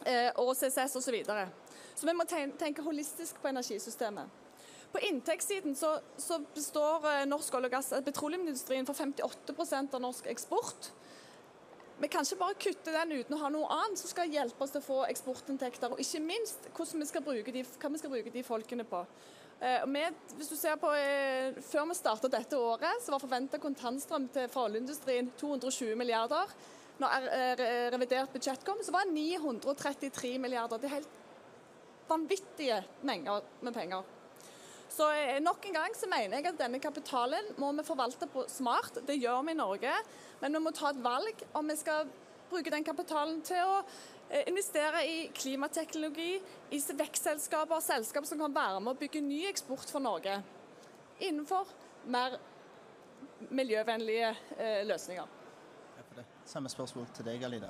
eh, 0.07 0.31
og 0.35 0.55
CCS 0.57 0.97
osv. 0.97 1.05
Så, 1.05 1.13
videre. 1.13 1.49
så 1.95 2.09
vi 2.09 2.15
må 2.17 2.25
tenke 2.25 2.83
holistisk 2.83 3.43
på 3.43 3.51
energisystemet. 3.53 4.47
På 4.93 4.99
inntektssiden 5.05 5.77
så, 5.77 5.99
så 6.17 6.39
består 6.55 7.05
eh, 7.11 7.27
norsk 7.29 7.55
olje- 7.55 7.69
og 7.69 7.77
gass, 7.77 7.93
petroleumsindustrien 8.05 8.89
for 8.89 8.97
58% 8.97 9.99
av 9.99 10.01
norsk 10.01 10.31
eksport. 10.33 10.89
Vi 12.01 12.09
kan 12.09 12.25
ikke 12.25 12.39
bare 12.41 12.57
kutte 12.63 12.95
den 12.95 13.13
uten 13.19 13.37
å 13.37 13.43
ha 13.43 13.51
noe 13.53 13.69
annet 13.75 14.01
som 14.01 14.09
skal 14.09 14.31
hjelpe 14.33 14.65
oss 14.65 14.73
til 14.73 14.81
å 14.81 14.87
få 14.87 14.99
eksportinntekter. 15.11 15.93
Og 15.93 16.01
ikke 16.01 16.23
minst 16.25 16.71
vi 16.95 17.11
skal 17.11 17.27
bruke 17.27 17.53
de, 17.53 17.67
hva 17.67 17.93
vi 17.93 18.01
skal 18.01 18.15
bruke 18.15 18.33
de 18.33 18.45
folkene 18.47 18.87
på. 18.89 19.05
Eh, 19.59 19.87
med, 19.91 20.15
hvis 20.39 20.53
du 20.53 20.57
ser 20.57 20.77
på, 20.79 20.91
eh, 20.95 21.57
Før 21.67 21.89
vi 21.91 21.95
startet 21.99 22.31
dette 22.31 22.57
året, 22.57 23.03
så 23.03 23.11
var 23.11 23.23
forventa 23.23 23.59
kontantstrøm 23.59 24.29
til 24.33 24.49
fra 24.49 24.69
oljeindustrien 24.69 25.33
220 25.37 25.97
milliarder. 25.97 26.47
Når 26.99 27.27
revidert 27.95 28.33
budsjett 28.33 28.65
kom, 28.67 28.79
så 28.83 28.91
var 28.91 29.05
det 29.07 29.15
933 29.15 30.39
milliarder. 30.39 30.79
Det 30.79 30.85
er 30.85 30.97
helt 30.97 31.09
vanvittige 32.09 32.85
mengder 33.03 33.43
med 33.63 33.75
penger. 33.75 34.03
Så 34.89 35.11
eh, 35.13 35.39
nok 35.41 35.67
en 35.67 35.77
gang 35.77 35.95
så 35.95 36.09
mener 36.09 36.39
jeg 36.39 36.47
at 36.47 36.59
denne 36.59 36.81
kapitalen 36.81 37.53
må 37.61 37.73
vi 37.77 37.85
forvalte 37.85 38.27
på 38.27 38.47
smart. 38.49 39.03
Det 39.07 39.19
gjør 39.21 39.45
vi 39.45 39.53
i 39.53 39.59
Norge. 39.59 39.95
Men 40.41 40.55
vi 40.55 40.63
må 40.65 40.71
ta 40.71 40.91
et 40.91 41.05
valg 41.05 41.45
om 41.55 41.69
vi 41.69 41.77
skal 41.77 42.09
bruke 42.49 42.71
den 42.73 42.87
kapitalen 42.87 43.43
til 43.45 43.61
å 43.63 43.83
Eh, 43.83 44.18
investere 44.47 45.03
i 45.09 45.17
klimateknologi, 45.35 46.39
i 46.71 46.81
vekstselskaper, 47.01 47.81
selskaper 47.81 48.29
som 48.29 48.43
kan 48.43 48.55
være 48.55 48.81
med 48.81 48.93
å 48.93 49.01
bygge 49.01 49.23
ny 49.25 49.45
eksport 49.49 49.89
for 49.93 50.05
Norge. 50.05 50.39
Innenfor 51.25 51.71
mer 52.13 52.39
miljøvennlige 53.51 54.33
eh, 54.59 54.81
løsninger. 54.87 55.37
Samme 56.49 56.71
spørsmål 56.73 57.07
til 57.15 57.27
deg, 57.29 57.45
Alida. 57.45 57.69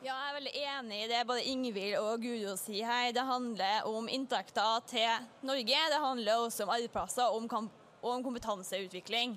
Ja, 0.00 0.14
jeg 0.14 0.28
er 0.30 0.36
veldig 0.36 0.52
enig 0.64 0.98
i 1.02 1.08
det 1.10 1.20
både 1.28 1.44
Ingvild 1.44 1.96
og 2.00 2.22
Guro 2.22 2.54
sier 2.56 2.88
her. 2.88 3.10
Det 3.12 3.24
handler 3.28 3.88
om 3.88 4.08
inntekter 4.08 4.84
til 4.88 5.26
Norge. 5.44 5.82
Det 5.92 6.00
handler 6.00 6.44
også 6.46 6.64
om 6.64 6.72
arbeidsplasser 6.72 7.28
og 7.28 7.42
om, 7.42 7.68
om 8.08 8.24
kompetanseutvikling. 8.24 9.36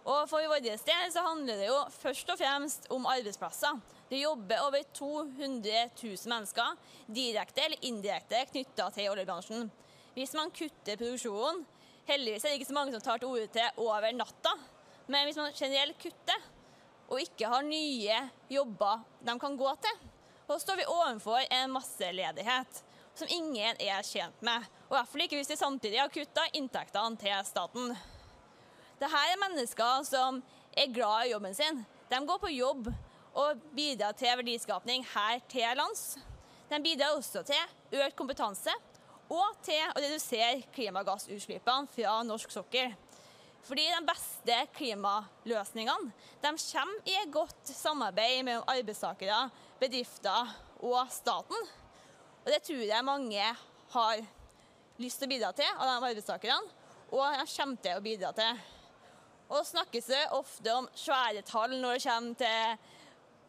Og 0.00 0.26
For 0.30 0.46
vår 0.50 0.64
del 0.64 0.78
så 0.80 1.22
handler 1.22 1.60
det 1.60 1.68
jo 1.68 1.78
først 1.94 2.30
og 2.32 2.40
fremst 2.40 2.90
om 2.90 3.06
arbeidsplasser. 3.06 3.78
Det 4.10 4.18
jobber 4.18 4.64
over 4.66 4.82
200 4.82 5.90
000 6.02 6.16
mennesker 6.32 6.76
direkte 7.06 7.62
eller 7.62 7.84
indirekte 7.86 8.40
knytta 8.50 8.88
til 8.94 9.10
oljebransjen. 9.12 9.68
Hvis 10.16 10.34
man 10.34 10.50
kutter 10.50 10.98
produksjonen 10.98 11.62
Heldigvis 12.10 12.42
er 12.42 12.50
det 12.50 12.58
ikke 12.58 12.66
så 12.72 12.74
mange 12.74 12.94
som 12.94 13.02
tar 13.04 13.20
til 13.22 13.30
orde 13.30 13.46
til 13.54 13.82
over 13.84 14.08
natta. 14.16 14.50
Men 15.06 15.28
hvis 15.28 15.36
man 15.38 15.52
generelt 15.54 15.98
kutter, 16.02 16.46
og 17.10 17.20
ikke 17.22 17.50
har 17.50 17.66
nye 17.66 18.16
jobber 18.50 19.04
de 19.26 19.34
kan 19.38 19.58
gå 19.58 19.74
til, 19.84 20.00
så 20.48 20.56
står 20.58 20.80
vi 20.80 20.86
overfor 20.90 21.44
en 21.46 21.70
masseledighet 21.70 22.80
som 23.14 23.30
ingen 23.30 23.78
er 23.78 24.02
tjent 24.06 24.42
med. 24.42 24.66
Og 24.88 24.98
i 24.98 25.22
ikke 25.26 25.38
hvis 25.38 25.52
de 25.52 25.58
samtidig 25.58 26.00
har 26.00 26.10
kutta 26.10 26.48
inntektene 26.58 27.18
til 27.20 27.46
staten. 27.46 27.94
Dette 28.98 29.22
er 29.22 29.42
mennesker 29.44 30.02
som 30.08 30.42
er 30.74 30.90
glad 30.94 31.28
i 31.28 31.32
jobben 31.32 31.54
sin. 31.54 31.84
De 32.10 32.20
går 32.26 32.42
på 32.42 32.50
jobb 32.54 32.90
og 33.34 33.60
bidrar 33.76 34.16
til 34.18 34.32
verdiskapning 34.40 35.04
her 35.14 35.40
til 35.50 35.76
lands. 35.78 36.18
Den 36.70 36.82
bidrar 36.82 37.16
også 37.16 37.42
til 37.46 38.00
økt 38.00 38.16
kompetanse 38.18 38.74
og 39.30 39.60
til 39.62 39.78
å 39.92 40.00
redusere 40.02 40.64
klimagassutslippene 40.74 41.90
fra 41.94 42.16
norsk 42.26 42.50
sokkel. 42.54 42.94
Fordi 43.66 43.84
de 43.92 44.00
beste 44.08 44.56
klimaløsningene 44.78 46.10
de 46.42 46.52
kommer 46.56 47.06
i 47.06 47.16
et 47.20 47.32
godt 47.32 47.70
samarbeid 47.70 48.42
mellom 48.46 48.70
arbeidstakere, 48.72 49.48
bedrifter 49.80 50.54
og 50.80 51.12
staten. 51.12 51.68
Og 52.44 52.50
Det 52.50 52.62
tror 52.64 52.82
jeg 52.82 53.04
mange 53.04 53.56
har 53.92 54.22
lyst 54.98 55.20
til 55.20 55.28
å 55.28 55.32
bidra 55.34 55.52
til, 55.52 55.68
av 55.76 55.86
de 55.86 56.08
arbeidstakerne, 56.10 56.76
og 57.10 57.24
de 57.36 57.46
kommer 57.52 57.82
til 57.84 57.98
å 57.98 58.04
bidra 58.04 58.32
til. 58.32 58.62
Og 59.50 59.66
snakkes 59.66 60.06
det 60.06 60.22
ofte 60.32 60.72
om 60.74 60.88
svære 60.94 61.42
tall 61.42 61.74
når 61.74 61.98
det 61.98 62.04
kommer 62.06 62.40
til 62.40 62.99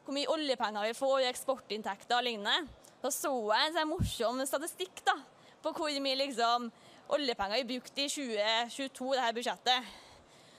hvor 0.05 0.15
mye 0.15 0.29
oljepenger 0.34 0.88
vi 0.89 0.98
får 0.98 1.17
i 1.22 1.29
eksportinntekter 1.29 2.17
og 2.17 2.25
lignende, 2.25 2.67
så 3.01 3.12
så 3.13 3.34
jeg 3.53 3.74
en 3.74 3.89
morsom 3.89 4.41
statistikk 4.46 5.03
da, 5.05 5.15
på 5.62 5.74
hvor 5.77 6.00
mye 6.03 6.20
liksom, 6.24 6.70
oljepenger 7.12 7.62
vi 7.62 7.75
brukte 7.75 8.05
i 8.05 8.10
2022, 8.10 9.12
dette 9.15 9.36
budsjettet. 9.38 9.91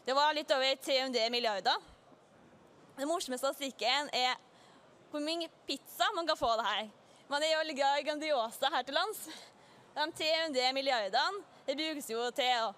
Det 0.07 0.15
var 0.19 0.35
litt 0.35 0.51
over 0.51 0.79
300 0.83 1.31
milliarder. 1.31 1.91
Den 2.97 3.09
morsomme 3.09 3.39
statistikken 3.39 4.11
er 4.15 4.35
hvor 5.13 5.23
mye 5.23 5.51
pizza 5.69 6.09
man 6.17 6.27
kan 6.27 6.39
få 6.39 6.51
av 6.55 6.63
det 6.63 6.69
her. 6.71 6.91
Man 7.31 7.45
er 7.45 7.55
jo 7.55 7.75
glad 7.77 8.05
Grandiosa 8.05 8.69
her 8.75 8.83
til 8.85 8.97
lands. 8.97 9.23
De 9.95 10.05
300 10.19 10.73
milliardene 10.75 11.43
det 11.67 11.77
brukes 11.79 12.11
jo 12.11 12.25
til 12.35 12.67
å 12.67 12.73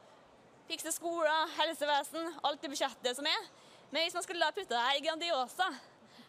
fikse 0.68 0.92
skoler, 0.94 1.48
helsevesen, 1.56 2.28
alt 2.44 2.60
det 2.62 2.70
budsjettet 2.72 3.16
som 3.16 3.26
er. 3.28 3.48
Men 3.90 4.04
hvis 4.04 4.16
man 4.16 4.24
skulle 4.26 4.52
putte 4.54 4.74
det 4.74 4.84
her 4.84 4.98
i 4.98 5.04
Grandiosa, 5.04 5.68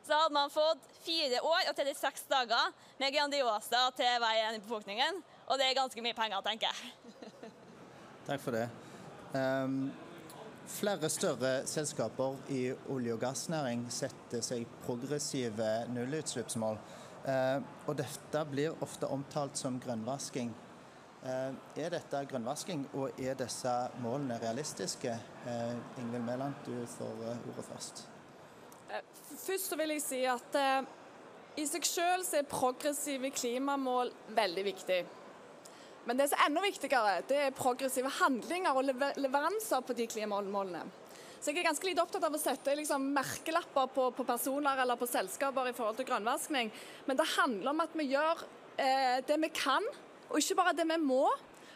så 0.05 0.13
hadde 0.13 0.33
man 0.33 0.53
fått 0.53 0.85
fire 1.05 1.41
år 1.41 1.69
og 1.69 1.77
36 1.77 2.27
dager 2.29 2.74
med 3.00 3.13
Grandiosa 3.15 3.88
til 3.97 4.17
hver 4.21 4.41
en 4.43 4.57
i 4.57 4.62
befolkningen. 4.62 5.21
Og 5.47 5.59
det 5.59 5.69
er 5.69 5.77
ganske 5.77 6.01
mye 6.05 6.17
penger, 6.17 6.41
tenker 6.45 6.69
jeg. 6.69 7.51
Takk 8.27 8.41
for 8.41 8.57
det. 8.57 8.67
Um, 9.35 9.89
flere 10.69 11.09
større 11.09 11.55
selskaper 11.69 12.38
i 12.53 12.67
olje- 12.89 13.15
og 13.17 13.21
gassnæring 13.21 13.88
setter 13.93 14.45
seg 14.45 14.69
progressive 14.85 15.71
nullutslippsmål. 15.93 16.79
Uh, 17.25 17.59
og 17.89 17.97
dette 17.97 18.45
blir 18.50 18.77
ofte 18.85 19.09
omtalt 19.09 19.57
som 19.57 19.79
grønnvasking. 19.81 20.53
Uh, 21.25 21.53
er 21.81 21.93
dette 21.93 22.25
grønnvasking, 22.29 22.85
og 22.93 23.17
er 23.21 23.38
disse 23.38 23.74
målene 24.01 24.38
realistiske? 24.41 25.17
Uh, 25.45 26.01
Ingvild 26.01 26.29
Mæland, 26.29 26.62
du 26.65 26.77
får 26.97 27.25
ordet 27.33 27.65
først. 27.74 28.05
Først 28.89 29.71
så 29.71 29.77
vil 29.79 29.95
jeg 29.95 30.03
si 30.03 30.21
at 30.29 30.57
eh, 30.59 30.87
i 31.61 31.65
seg 31.69 31.85
selv 31.87 32.33
er 32.35 32.49
progressive 32.49 33.31
klimamål 33.33 34.11
veldig 34.35 34.65
viktig. 34.65 34.99
Men 36.05 36.19
det 36.19 36.27
som 36.29 36.37
er 36.37 36.51
enda 36.51 36.61
viktigere, 36.61 37.15
det 37.25 37.39
er 37.47 37.55
progressive 37.55 38.11
handlinger 38.19 38.77
og 38.77 38.85
lever 38.91 39.17
leveranser 39.23 39.81
på 39.85 39.95
de 39.97 40.05
klimamålene. 40.11 40.83
Så 41.39 41.51
jeg 41.51 41.61
er 41.61 41.67
ganske 41.67 41.85
lite 41.85 42.01
opptatt 42.01 42.23
av 42.25 42.33
å 42.33 42.41
sette 42.41 42.73
liksom, 42.77 43.03
merkelapper 43.13 43.89
på, 43.93 44.07
på, 44.17 44.25
personer 44.25 44.79
eller 44.81 44.97
på 44.97 45.09
selskaper 45.09 45.69
i 45.69 45.75
forhold 45.77 45.99
til 45.99 46.07
grønnvasking, 46.09 46.71
Men 47.05 47.17
det 47.17 47.25
handler 47.35 47.69
om 47.69 47.83
at 47.83 47.93
vi 47.93 48.07
gjør 48.13 48.41
eh, 48.77 49.19
det 49.25 49.37
vi 49.41 49.49
kan, 49.53 49.85
og 50.29 50.39
ikke 50.39 50.57
bare 50.57 50.73
det 50.77 50.87
vi 50.89 50.97
må, 51.01 51.27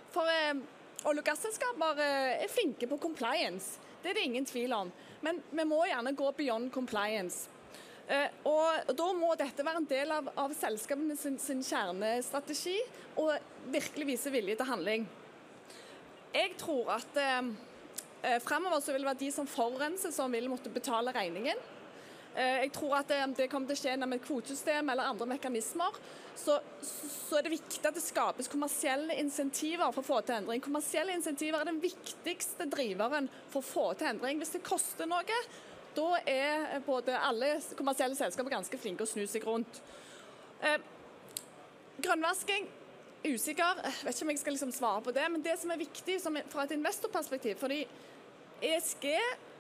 For 0.10 0.26
eh, 0.26 0.58
olje- 1.06 1.22
og 1.22 1.26
gasselskaper 1.26 2.02
eh, 2.02 2.44
er 2.44 2.50
flinke 2.50 2.90
på 2.90 2.98
compliance. 2.98 3.78
Det 4.02 4.10
er 4.10 4.18
det 4.18 4.26
ingen 4.26 4.46
tvil 4.46 4.74
om. 4.74 4.90
Men 5.26 5.42
vi 5.52 5.66
må 5.68 5.82
gjerne 5.90 6.16
gå 6.16 6.32
beyond 6.38 6.72
compliance. 6.72 7.50
Eh, 8.10 8.30
og 8.50 8.94
Da 8.98 9.08
må 9.14 9.36
dette 9.38 9.66
være 9.66 9.84
en 9.84 9.90
del 9.90 10.12
av, 10.16 10.30
av 10.40 10.54
selskapene 10.58 11.18
sin, 11.20 11.38
sin, 11.42 11.64
kjernestrategi, 11.66 12.78
og 13.22 13.36
virkelig 13.70 14.08
vise 14.14 14.34
vilje 14.34 14.58
til 14.58 14.70
handling. 14.70 15.10
Jeg 16.34 16.56
tror 16.62 16.96
at 16.98 17.20
eh, 17.20 17.52
eh 18.24 18.40
fremover 18.44 18.82
så 18.82 18.94
vil 18.94 19.04
det 19.04 19.12
være 19.12 19.24
de 19.26 19.32
som 19.32 19.48
forurenser, 19.48 20.12
som 20.12 20.32
vil 20.32 20.50
måtte 20.50 20.74
betale 20.74 21.14
regningen. 21.14 21.62
Eh, 22.40 22.62
jeg 22.64 22.72
tror 22.72 22.96
at 23.02 23.10
det, 23.12 23.20
det 23.36 23.50
kommer 23.52 23.68
til 23.68 23.76
å 23.76 23.82
skje 23.82 23.94
gjennom 23.94 24.14
et 24.16 24.24
kvotesystem 24.24 24.92
eller 24.94 25.12
andre 25.12 25.26
mekanismer. 25.34 25.96
Så, 26.40 26.56
så, 26.82 27.36
er 27.36 27.44
det 27.44 27.58
viktig 27.58 27.82
at 27.84 27.98
det 27.98 28.04
skapes 28.04 28.48
kommersielle 28.52 29.18
insentiver 29.20 29.92
for 29.92 30.06
å 30.06 30.08
få 30.08 30.20
til 30.24 30.38
endring. 30.38 30.64
Kommersielle 30.64 31.18
insentiver 31.18 31.60
er 31.60 31.68
den 31.68 31.82
viktigste 31.84 32.70
driveren 32.72 33.28
for 33.52 33.60
å 33.60 33.68
få 33.68 33.88
til 34.00 34.14
endring. 34.14 34.40
Hvis 34.40 34.56
det 34.56 34.64
koster 34.64 35.10
noe, 35.10 35.42
da 35.98 36.08
er 36.30 36.80
både 36.86 37.18
alle 37.18 37.58
kommersielle 37.76 38.16
selskaper 38.16 38.56
ganske 38.56 38.80
flinke 38.80 39.04
å 39.04 39.10
snu 39.10 39.26
seg 39.28 39.44
rundt. 39.50 39.82
Eh, 40.64 40.80
grønnvasking 42.00 42.72
usikker. 43.26 43.84
Jeg 43.84 44.06
vet 44.06 44.16
ikke 44.16 44.30
om 44.30 44.32
jeg 44.32 44.44
skal 44.46 44.56
liksom 44.56 44.74
svare 44.80 45.04
på 45.04 45.12
det. 45.18 45.28
Men 45.34 45.44
det 45.44 45.60
som 45.60 45.76
er 45.76 45.84
viktig 45.84 46.22
fra 46.24 46.64
et 46.64 46.78
investorperspektiv 46.78 47.60
fordi 47.60 47.84
ESG 48.64 49.12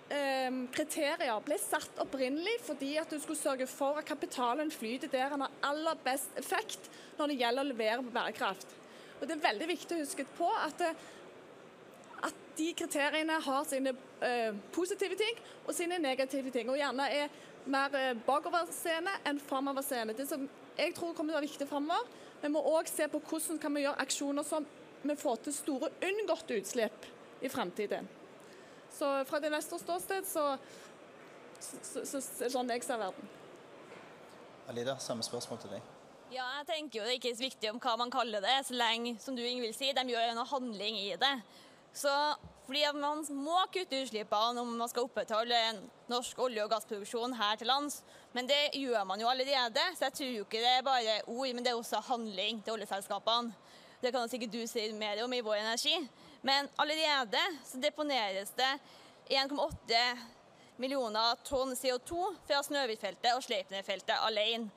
Ehm, 0.09 0.63
kriterier 0.73 1.37
ble 1.45 1.53
satt 1.61 1.99
opprinnelig 2.01 2.55
fordi 2.65 2.95
at 2.97 3.11
du 3.13 3.19
skulle 3.21 3.37
sørge 3.37 3.67
for 3.69 3.99
at 3.99 4.07
kapitalen 4.09 4.71
flyter 4.73 5.11
der 5.11 5.29
den 5.29 5.43
har 5.45 5.51
aller 5.69 5.99
best 6.01 6.33
effekt 6.39 6.89
når 7.19 7.29
det 7.29 7.37
gjelder 7.43 7.61
å 7.61 7.69
levere 7.69 8.05
på 8.07 8.13
bærekraft. 8.15 8.73
Og 9.19 9.27
Det 9.27 9.35
er 9.35 9.43
veldig 9.43 9.67
viktig 9.69 9.95
å 9.97 10.01
huske 10.01 10.25
på 10.33 10.49
at, 10.49 10.81
eh, 10.81 11.05
at 12.25 12.41
de 12.57 12.73
kriteriene 12.73 13.37
har 13.37 13.69
sine 13.69 13.93
eh, 14.25 14.57
positive 14.73 15.15
ting 15.15 15.37
og 15.67 15.75
sine 15.77 15.99
negative 16.01 16.49
ting, 16.51 16.69
og 16.69 16.79
gjerne 16.81 17.05
er 17.13 17.29
mer 17.69 17.93
eh, 17.93 18.13
bakoverseende 18.25 19.13
enn 19.29 19.39
framoverseende. 19.39 20.17
Det 20.17 20.25
som 20.27 20.49
jeg 20.77 20.95
tror 20.95 21.13
kommer 21.13 21.35
til 21.35 21.37
å 21.37 21.41
være 21.41 21.51
viktig 21.51 21.69
framover, 21.69 22.09
vi 22.41 22.49
må 22.49 22.65
òg 22.65 22.89
se 22.89 23.05
på 23.11 23.21
hvordan 23.29 23.61
kan 23.61 23.75
vi 23.75 23.85
gjøre 23.85 24.01
aksjoner 24.01 24.47
som 24.47 24.65
vi 25.03 25.15
får 25.15 25.43
til 25.43 25.53
store 25.53 25.91
unngåtte 26.01 26.57
utslipp 26.57 27.05
i 27.45 27.51
fremtiden. 27.51 28.09
Så 28.97 29.09
fra 29.29 29.39
et 29.39 29.51
neste 29.53 29.79
ståsted 29.79 30.27
så, 30.27 30.45
så, 31.59 32.03
så 32.03 32.21
er 32.45 32.53
sånn 32.53 32.69
jeg 32.73 32.83
ser 32.87 32.99
verden. 33.01 33.29
Alida, 34.69 34.97
samme 35.01 35.25
spørsmål 35.25 35.61
til 35.63 35.77
deg. 35.77 35.95
Ja, 36.29 36.45
jeg 36.59 36.67
tenker 36.69 36.99
jo 36.99 37.05
Det 37.07 37.15
er 37.15 37.17
ikke 37.17 37.33
så 37.33 37.41
viktig 37.47 37.71
om 37.71 37.79
hva 37.81 37.95
man 37.97 38.11
kaller 38.13 38.43
det, 38.43 38.59
så 38.67 38.75
lenge 38.77 39.15
som 39.21 39.37
du 39.37 39.41
vil 39.41 39.73
si, 39.73 39.89
de 39.97 40.03
gjør 40.11 40.35
noe 40.37 40.49
handling 40.51 40.99
i 41.01 41.15
det. 41.17 41.35
Så 41.93 42.13
fordi 42.69 42.83
Man 42.93 43.23
må 43.33 43.57
kutte 43.73 43.97
utslippene 44.03 44.61
om 44.61 44.75
man 44.77 44.89
skal 44.91 45.07
opprettholde 45.07 45.57
en 45.71 45.79
norsk 46.07 46.37
olje- 46.37 46.61
og 46.61 46.69
gassproduksjon 46.69 47.33
her 47.33 47.55
til 47.57 47.65
lands. 47.65 48.03
Men 48.31 48.45
det 48.45 48.75
gjør 48.77 49.07
man 49.09 49.19
jo 49.19 49.27
allerede, 49.27 49.81
så 49.97 50.05
jeg 50.05 50.13
tror 50.13 50.29
jo 50.29 50.43
ikke 50.45 50.61
det 50.61 50.75
er 50.77 50.85
bare 50.85 51.15
ord, 51.25 51.49
men 51.55 51.65
det 51.65 51.71
er 51.71 51.79
også 51.79 51.97
handling 52.11 52.61
til 52.61 52.73
oljeselskapene. 52.73 53.55
Det 54.03 54.13
kan 54.13 54.29
sikkert 54.29 54.53
du 54.53 54.67
si 54.67 54.85
mer 54.93 55.23
om 55.23 55.33
i 55.33 55.41
Vår 55.41 55.55
Energi. 55.63 55.95
Men 56.41 56.69
allerede 56.75 57.41
så 57.65 57.77
deponeres 57.77 58.51
det 58.55 58.79
1,8 59.29 60.17
millioner 60.79 61.35
tonn 61.43 61.75
CO2 61.75 62.35
fra 62.47 62.61
Snøhvitfeltet 62.63 63.33
og 63.35 63.43
Sleipner-feltet 63.43 64.15
alene. 64.15 64.69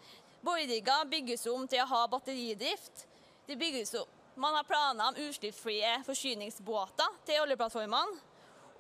Borrigger 0.43 1.07
bygges 1.07 1.47
om 1.47 1.69
til 1.71 1.85
å 1.85 1.91
ha 1.93 2.01
batteridrift. 2.11 3.07
De 3.47 3.57
bygges 3.57 3.95
om. 4.01 4.09
Man 4.35 4.57
har 4.57 4.67
planer 4.67 5.13
om 5.13 5.21
utslippsfrie 5.29 6.01
forsyningsbåter 6.07 7.19
til 7.29 7.45
oljeplattformene. 7.45 8.19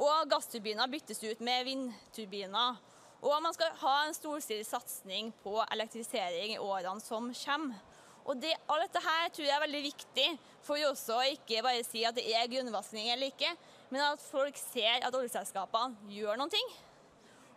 Og 0.02 0.30
gassturbiner 0.32 0.90
byttes 0.90 1.22
ut 1.22 1.40
med 1.44 1.66
vindturbiner. 1.68 2.80
Og 3.22 3.38
man 3.44 3.54
skal 3.54 3.76
ha 3.84 3.96
en 4.02 4.16
storstilt 4.16 4.66
satsing 4.66 5.30
på 5.44 5.60
elektrifisering 5.70 6.56
i 6.56 6.58
årene 6.58 7.04
som 7.04 7.30
kommer. 7.44 7.91
Og 8.28 8.38
det, 8.38 8.52
Alt 8.70 8.86
dette 8.86 9.02
her 9.02 9.28
tror 9.34 9.46
jeg 9.46 9.54
er 9.56 9.64
veldig 9.64 9.82
viktig 9.88 10.26
for 10.62 10.78
også 10.88 11.18
å 11.18 11.28
ikke 11.32 11.62
bare 11.64 11.82
si 11.86 12.04
at 12.06 12.16
det 12.16 12.24
er 12.30 12.50
grunnvaskning 12.50 13.10
eller 13.10 13.32
ikke, 13.32 13.50
men 13.90 14.04
at 14.04 14.22
folk 14.24 14.58
ser 14.60 15.02
at 15.02 15.14
oljeselskapene 15.14 16.12
gjør 16.14 16.38
noen 16.38 16.52
ting, 16.52 16.68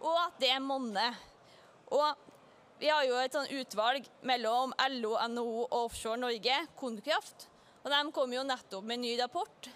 og 0.01 0.17
at 0.25 0.39
det 0.41 0.55
monner. 0.63 1.15
Og 1.93 2.25
vi 2.81 2.89
har 2.91 3.05
jo 3.07 3.19
et 3.21 3.35
sånn 3.35 3.51
utvalg 3.55 4.07
mellom 4.27 4.73
LO, 4.97 5.13
NHO 5.31 5.61
og 5.63 5.77
Offshore 5.85 6.19
Norge, 6.19 6.57
Konkraft. 6.75 7.47
Og 7.85 7.93
de 7.93 8.01
kom 8.11 8.33
jo 8.33 8.43
nettopp 8.43 8.83
med 8.83 8.97
en 8.97 9.05
ny 9.05 9.13
rapport 9.21 9.69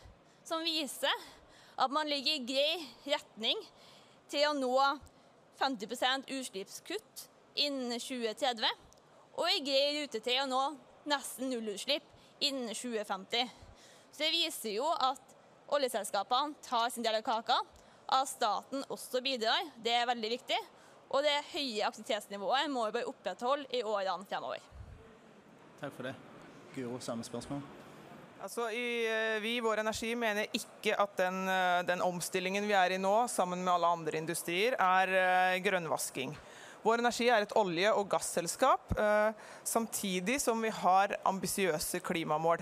som 0.44 0.66
viser 0.66 1.13
at 1.80 1.94
man 1.94 2.10
ligger 2.10 2.36
i 2.36 2.46
grei 2.50 3.13
retning 3.13 3.62
til 4.30 4.50
å 4.50 4.56
nå 4.58 4.74
50% 5.62 6.32
utslippskutt 6.34 7.26
innen 7.62 7.96
2030 8.02 8.66
og 9.40 9.48
i 9.54 9.62
grei 9.63 10.02
rute 10.02 10.20
til 10.24 10.42
å 10.42 10.48
nå 10.50 10.63
nesten 11.10 11.52
nullutslipp 11.52 12.06
innen 12.39 12.74
2050. 12.74 13.50
Så 14.12 14.24
det 14.24 14.32
viser 14.34 14.76
jo 14.78 14.88
at 14.93 15.36
oljeselskapene 15.76 16.58
tar 16.65 16.89
sin 16.93 17.06
del 17.06 17.19
av 17.19 17.26
kaka, 17.26 17.60
at 18.10 18.30
staten 18.30 18.86
også 18.89 19.22
bidrar. 19.22 19.74
Det 19.84 19.93
er 19.93 20.08
veldig 20.10 20.32
viktig. 20.38 20.60
Og 21.10 21.26
det 21.26 21.36
høye 21.54 21.88
aktivitetsnivået 21.88 22.69
må 22.69 22.86
vi 22.88 23.00
bare 23.00 23.10
opprettholde 23.10 23.69
i 23.74 23.82
årene 23.86 24.28
fremover. 24.30 24.63
Takk 25.80 25.93
for 25.95 26.10
det. 26.10 26.15
Guro, 26.76 27.00
samme 27.02 27.26
spørsmål. 27.26 27.62
Altså, 28.39 28.69
i, 28.72 29.04
eh, 29.10 29.41
vi 29.43 29.58
i 29.58 29.63
Vår 29.63 29.82
Energi 29.82 30.13
mener 30.15 30.48
ikke 30.56 30.93
at 30.95 31.17
den, 31.19 31.41
eh, 31.50 31.82
den, 31.84 32.02
omstillingen 32.02 32.67
vi 32.67 32.76
er 32.78 32.95
i 32.95 32.98
nå, 33.02 33.28
sammen 33.28 33.63
med 33.63 33.74
alle 33.74 33.88
andre 33.88 34.17
industrier, 34.17 34.78
er 34.80 35.12
uh, 35.12 35.63
grønnvasking. 35.63 36.38
Vår 36.82 37.02
Energi 37.02 37.28
er 37.28 37.44
et 37.44 37.56
olje- 37.60 37.92
og 37.92 38.08
gasselskap, 38.08 38.94
eh, 38.98 39.32
samtidig 39.63 40.39
som 40.42 40.62
vi 40.62 40.70
har 40.70 41.18
ambisiøse 41.26 42.00
klimamål. 42.00 42.62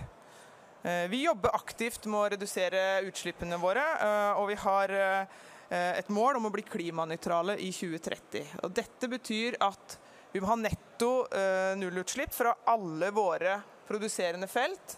Eh, 0.83 1.07
vi 1.07 1.25
jobber 1.25 1.53
aktivt 1.53 2.05
med 2.05 2.19
å 2.19 2.29
redusere 2.31 3.03
utslippene 3.05 3.59
våre, 3.61 3.83
eh, 4.01 4.39
og 4.39 4.47
vi 4.47 4.55
har 4.55 5.27
et 5.69 6.07
mål 6.07 6.37
om 6.37 6.45
å 6.45 6.49
bli 6.49 6.63
klimanøytrale 6.63 7.59
i 7.59 7.73
2030. 7.73 8.47
Og 8.63 8.73
dette 8.73 9.05
betyr 9.09 9.57
at 9.59 9.97
vi 10.31 10.39
må 10.39 10.47
ha 10.47 10.55
netto 10.55 11.27
nullutslipp 11.75 12.31
fra 12.31 12.53
alle 12.65 13.11
våre 13.11 13.61
produserende 13.85 14.47
felt, 14.47 14.95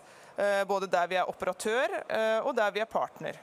både 0.67 0.87
der 0.87 1.07
vi 1.07 1.15
er 1.15 1.25
operatør 1.25 2.43
og 2.45 2.55
der 2.55 2.69
vi 2.69 2.81
er 2.81 2.85
partner. 2.85 3.33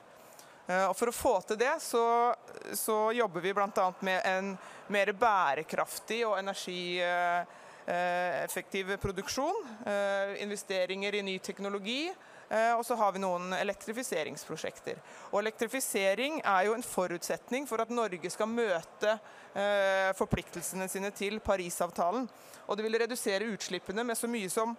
Og 0.67 0.97
For 0.99 1.07
å 1.07 1.15
få 1.15 1.39
til 1.47 1.55
det, 1.61 1.77
så, 1.79 2.35
så 2.75 3.13
jobber 3.15 3.39
vi 3.45 3.53
bl.a. 3.55 3.93
med 4.03 4.19
en 4.27 4.59
mer 4.91 5.13
bærekraftig 5.15 6.27
og 6.27 6.35
energieffektiv 6.41 8.97
produksjon. 9.03 9.55
Eh, 9.87 10.43
investeringer 10.43 11.15
i 11.15 11.23
ny 11.23 11.39
teknologi. 11.39 12.15
Eh, 12.49 12.73
og 12.79 12.85
så 12.87 12.95
har 12.99 13.13
vi 13.13 13.23
noen 13.23 13.53
elektrifiseringsprosjekter. 13.57 14.99
Og 15.33 15.41
Elektrifisering 15.41 16.41
er 16.43 16.67
jo 16.69 16.75
en 16.75 16.87
forutsetning 16.87 17.67
for 17.67 17.83
at 17.83 17.95
Norge 17.95 18.31
skal 18.31 18.51
møte 18.51 19.17
eh, 19.55 20.13
forpliktelsene 20.19 20.89
sine 20.91 21.11
til 21.15 21.41
Parisavtalen. 21.43 22.29
Og 22.67 22.77
det 22.77 22.87
vil 22.87 23.01
redusere 23.03 23.51
utslippene 23.55 24.05
med 24.07 24.19
så 24.19 24.31
mye 24.31 24.51
som 24.51 24.77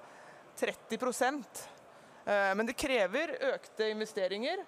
30% 0.60 1.68
Men 2.28 2.68
det 2.68 2.74
krever 2.76 3.30
økte 3.54 3.86
investeringer. 3.88 4.60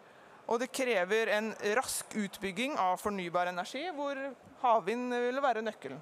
Og 0.49 0.57
det 0.61 0.71
krever 0.73 1.29
en 1.35 1.51
rask 1.77 2.15
utbygging 2.17 2.77
av 2.81 2.97
fornybar 2.97 3.51
energi, 3.51 3.83
hvor 3.93 4.17
havvind 4.63 5.13
vil 5.13 5.41
være 5.45 5.61
nøkkelen. 5.61 5.99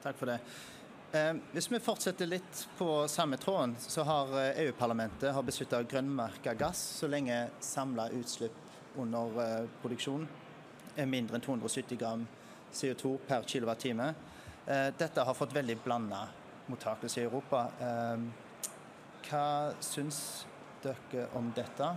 Takk 0.00 0.16
for 0.16 0.32
det. 0.32 0.38
Eh, 1.12 1.34
hvis 1.52 1.66
vi 1.72 1.82
fortsetter 1.82 2.28
litt 2.30 2.62
på 2.78 2.88
samme 3.10 3.36
tråden, 3.36 3.74
så 3.82 4.06
har 4.08 4.32
eh, 4.38 4.62
EU-parlamentet 4.64 5.34
har 5.34 5.44
beslutta 5.44 5.82
å 5.82 5.88
grønnmerke 5.90 6.54
gass 6.56 6.80
så 7.00 7.10
lenge 7.10 7.48
samla 7.60 8.08
utslipp 8.16 8.96
under 9.00 9.40
eh, 9.42 9.64
produksjon 9.82 10.24
er 10.96 11.10
mindre 11.10 11.36
enn 11.36 11.44
270 11.44 11.98
gram 12.00 12.22
CO2 12.72 13.16
per 13.26 13.44
kWt. 13.46 13.90
Dette 14.98 15.22
har 15.26 15.34
fått 15.34 15.54
veldig 15.54 15.76
blanda 15.82 16.20
mottakelse 16.70 17.20
i 17.20 17.24
Europa. 17.24 17.62
Hva 19.26 19.44
syns 19.82 20.20
dere 20.84 21.26
om 21.38 21.50
dette? 21.56 21.88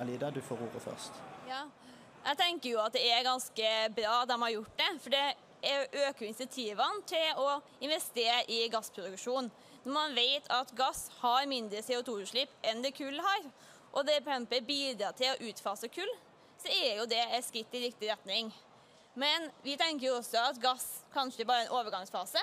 Alida, 0.00 0.30
du 0.30 0.40
får 0.44 0.60
ordet 0.66 0.82
først. 0.84 1.22
Ja, 1.48 1.64
jeg 2.22 2.38
tenker 2.38 2.70
jo 2.70 2.80
at 2.82 2.94
det 2.94 3.02
er 3.10 3.24
ganske 3.26 3.70
bra 3.96 4.22
de 4.28 4.38
har 4.44 4.54
gjort 4.54 4.78
det. 4.78 4.90
For 5.02 5.14
det 5.14 5.26
øker 6.08 6.26
insentivene 6.26 7.04
til 7.06 7.42
å 7.42 7.60
investere 7.82 8.42
i 8.50 8.64
gassproduksjon. 8.72 9.50
Når 9.84 9.94
man 9.94 10.14
vet 10.14 10.46
at 10.54 10.70
gass 10.78 11.08
har 11.20 11.46
mindre 11.50 11.82
CO2-utslipp 11.82 12.52
enn 12.70 12.82
det 12.84 12.94
kull 12.94 13.18
har, 13.18 13.48
og 13.92 14.06
det 14.06 14.22
bidrar 14.66 15.12
til 15.18 15.32
å 15.32 15.50
utfase 15.50 15.90
kull, 15.92 16.12
så 16.62 16.70
er 16.70 17.00
jo 17.00 17.06
det 17.10 17.20
et 17.26 17.44
skritt 17.44 17.74
i 17.74 17.86
riktig 17.88 18.08
retning. 18.10 18.52
Men 19.18 19.50
vi 19.64 19.74
tenker 19.76 20.06
jo 20.06 20.16
også 20.20 20.40
at 20.52 20.60
gass 20.62 20.86
kanskje 21.12 21.44
bare 21.44 21.66
er 21.66 21.68
en 21.68 21.76
overgangsfase. 21.76 22.40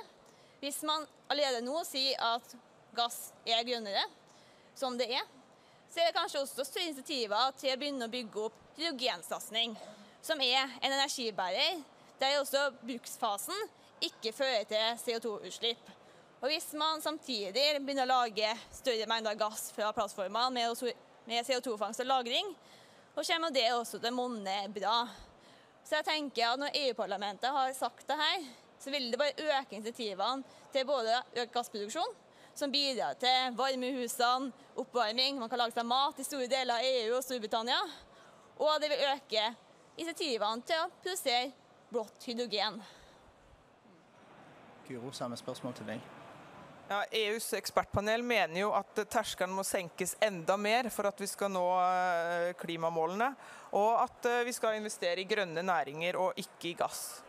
Hvis 0.60 0.84
man 0.86 1.08
allerede 1.32 1.64
nå 1.66 1.80
sier 1.88 2.20
at 2.22 2.56
gass 2.96 3.32
er 3.48 3.64
grønnere, 3.64 4.04
som 4.76 4.98
det 5.00 5.08
er, 5.16 5.24
så 5.90 6.00
er 6.00 6.10
det 6.10 6.18
kanskje 6.18 6.42
også 6.44 6.66
større 6.68 6.90
initiativer 6.92 7.56
til 7.58 7.74
å 7.74 7.80
begynne 7.82 8.06
å 8.06 8.14
bygge 8.14 8.44
opp 8.46 8.58
hydrogensatsing, 8.78 9.74
som 10.22 10.42
er 10.44 10.68
en 10.82 10.94
energibærer 10.94 11.80
der 12.20 12.40
også 12.40 12.68
bruksfasen 12.84 13.70
ikke 14.04 14.34
fører 14.36 14.68
til 14.70 15.00
CO2-utslipp. 15.04 15.96
Og 16.40 16.48
Hvis 16.48 16.70
man 16.80 17.02
samtidig 17.04 17.82
begynner 17.82 18.06
å 18.06 18.14
lage 18.14 18.52
større 18.72 19.08
mengder 19.12 19.36
gass 19.40 19.70
fra 19.76 19.92
plattformene 19.96 20.70
med 21.28 21.50
CO2-fangst 21.50 22.06
og 22.06 22.08
-lagring, 22.08 22.54
så 23.16 23.34
kommer 23.34 23.52
det 23.52 23.74
også 23.74 24.00
til 24.00 24.14
å 24.14 24.16
monne 24.16 24.58
bra. 24.72 25.08
Så 25.84 25.96
jeg 25.96 26.06
tenker 26.06 26.48
at 26.48 26.60
Når 26.60 26.76
EU-parlamentet 26.76 27.50
har 27.50 27.74
sagt 27.74 28.08
det 28.08 28.16
her, 28.16 28.46
så 28.80 28.92
vil 28.92 29.12
det 29.12 29.20
bare 29.20 29.60
øke 29.60 29.76
insentivene 29.76 30.44
til 30.72 30.86
både 30.86 31.24
økt 31.36 31.54
gassproduksjon, 31.54 32.16
som 32.60 32.72
bidrar 32.72 33.16
til 33.20 33.56
varme 33.56 33.88
i 33.88 33.96
husene, 34.02 34.52
oppvarming, 34.80 35.40
man 35.40 35.50
kan 35.52 35.62
lage 35.62 35.76
seg 35.78 35.88
mat 35.88 36.20
i 36.20 36.28
store 36.28 36.50
deler 36.52 36.76
av 36.76 36.86
EU 36.86 37.16
og 37.18 37.24
Storbritannia. 37.24 37.80
Og 38.60 38.80
det 38.84 38.92
vil 38.92 39.08
øke 39.08 39.46
insentivene 40.00 40.68
til 40.68 40.84
å 40.84 40.90
produsere 41.00 41.52
blått 41.90 42.28
hydrogen. 42.28 42.82
Guro, 44.90 45.12
samme 45.16 45.38
spørsmål 45.40 45.78
til 45.78 45.94
deg. 45.94 46.08
Ja, 46.90 47.04
EUs 47.14 47.52
ekspertpanel 47.54 48.24
mener 48.26 48.64
jo 48.64 48.72
at 48.74 48.98
terskelen 49.14 49.54
må 49.54 49.62
senkes 49.68 50.16
enda 50.26 50.56
mer 50.58 50.90
for 50.90 51.06
at 51.06 51.20
vi 51.22 51.28
skal 51.30 51.52
nå 51.54 51.66
eh, 51.78 52.52
klimamålene, 52.58 53.28
og 53.78 53.92
at 54.02 54.26
eh, 54.26 54.46
vi 54.48 54.56
skal 54.58 54.80
investere 54.80 55.22
i 55.22 55.28
grønne 55.30 55.62
næringer 55.62 56.18
og 56.18 56.40
ikke 56.42 56.72
i 56.72 56.78
gass. 56.80 57.22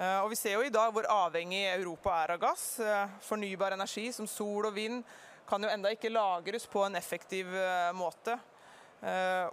Eh, 0.00 0.20
og 0.24 0.30
Vi 0.32 0.38
ser 0.40 0.56
jo 0.56 0.64
i 0.64 0.72
dag 0.72 0.88
hvor 0.96 1.08
avhengig 1.12 1.66
Europa 1.74 2.14
er 2.22 2.32
av 2.36 2.40
gass. 2.40 2.64
Fornybar 3.28 3.76
energi 3.76 4.08
som 4.16 4.28
sol 4.30 4.70
og 4.70 4.74
vind 4.74 5.04
kan 5.50 5.60
jo 5.60 5.68
enda 5.68 5.92
ikke 5.92 6.12
lagres 6.12 6.64
på 6.70 6.86
en 6.86 6.96
effektiv 6.96 7.52
måte. 7.98 8.36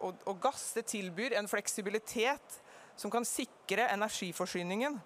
Og 0.06 0.40
gass 0.44 0.70
det 0.76 0.86
tilbyr 0.92 1.34
en 1.40 1.48
fleksibilitet 1.50 2.60
som 2.98 3.12
kan 3.14 3.26
sikre 3.26 3.88
energiforsyningen. 3.94 5.00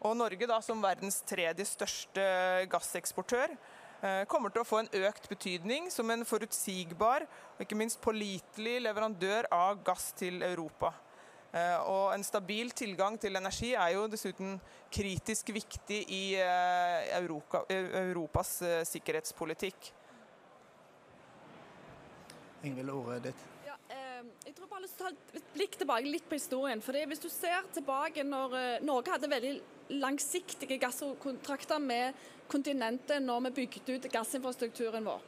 Og 0.00 0.16
Norge, 0.16 0.46
da, 0.48 0.56
som 0.64 0.80
verdens 0.80 1.18
tredje 1.28 1.66
største 1.68 2.22
gasseksportør, 2.72 3.52
eh, 4.00 4.24
kommer 4.24 4.48
til 4.48 4.62
å 4.62 4.68
få 4.68 4.80
en 4.80 4.92
økt 5.04 5.28
betydning 5.28 5.90
som 5.92 6.08
en 6.10 6.24
forutsigbar 6.24 7.26
og 7.26 7.60
ikke 7.60 7.76
minst 7.76 8.00
pålitelig 8.00 8.78
leverandør 8.80 9.50
av 9.52 9.84
gass 9.84 10.12
til 10.16 10.42
Europa. 10.42 10.94
Eh, 11.50 11.78
og 11.90 12.14
En 12.14 12.24
stabil 12.24 12.70
tilgang 12.70 13.18
til 13.20 13.36
energi 13.36 13.72
er 13.74 13.94
jo 13.96 14.06
dessuten 14.10 14.58
kritisk 14.92 15.50
viktig 15.54 16.04
i 16.08 16.24
eh, 16.38 17.08
Europa, 17.18 17.64
Europas 17.70 18.52
sikkerhetspolitikk. 18.90 19.90
Ingvild, 22.62 22.90
ordet 22.90 23.22
ditt. 23.30 23.44
Ja, 23.66 23.74
eh, 23.88 24.22
jeg 24.46 24.54
tror 24.54 24.70
bare 24.70 24.80
jeg 24.80 24.82
har 24.82 24.86
lyst 24.86 24.98
til 25.00 25.06
å 25.06 25.10
ta 25.10 25.40
et 25.40 25.52
blikk 25.54 25.78
tilbake 25.80 26.14
litt 26.14 26.28
på 26.28 26.38
historien. 26.38 26.82
Fordi 26.82 27.04
Hvis 27.10 27.24
du 27.24 27.28
ser 27.28 27.66
tilbake 27.74 28.24
når 28.24 28.82
Norge 28.86 29.16
hadde 29.16 29.30
veldig 29.30 29.54
langsiktige 29.90 30.78
gasskontrakter 30.78 31.78
med 31.82 32.14
kontinentet 32.50 33.22
når 33.22 33.48
vi 33.48 33.52
bygde 33.62 33.96
ut 33.96 34.08
gassinfrastrukturen 34.12 35.06
vår. 35.06 35.22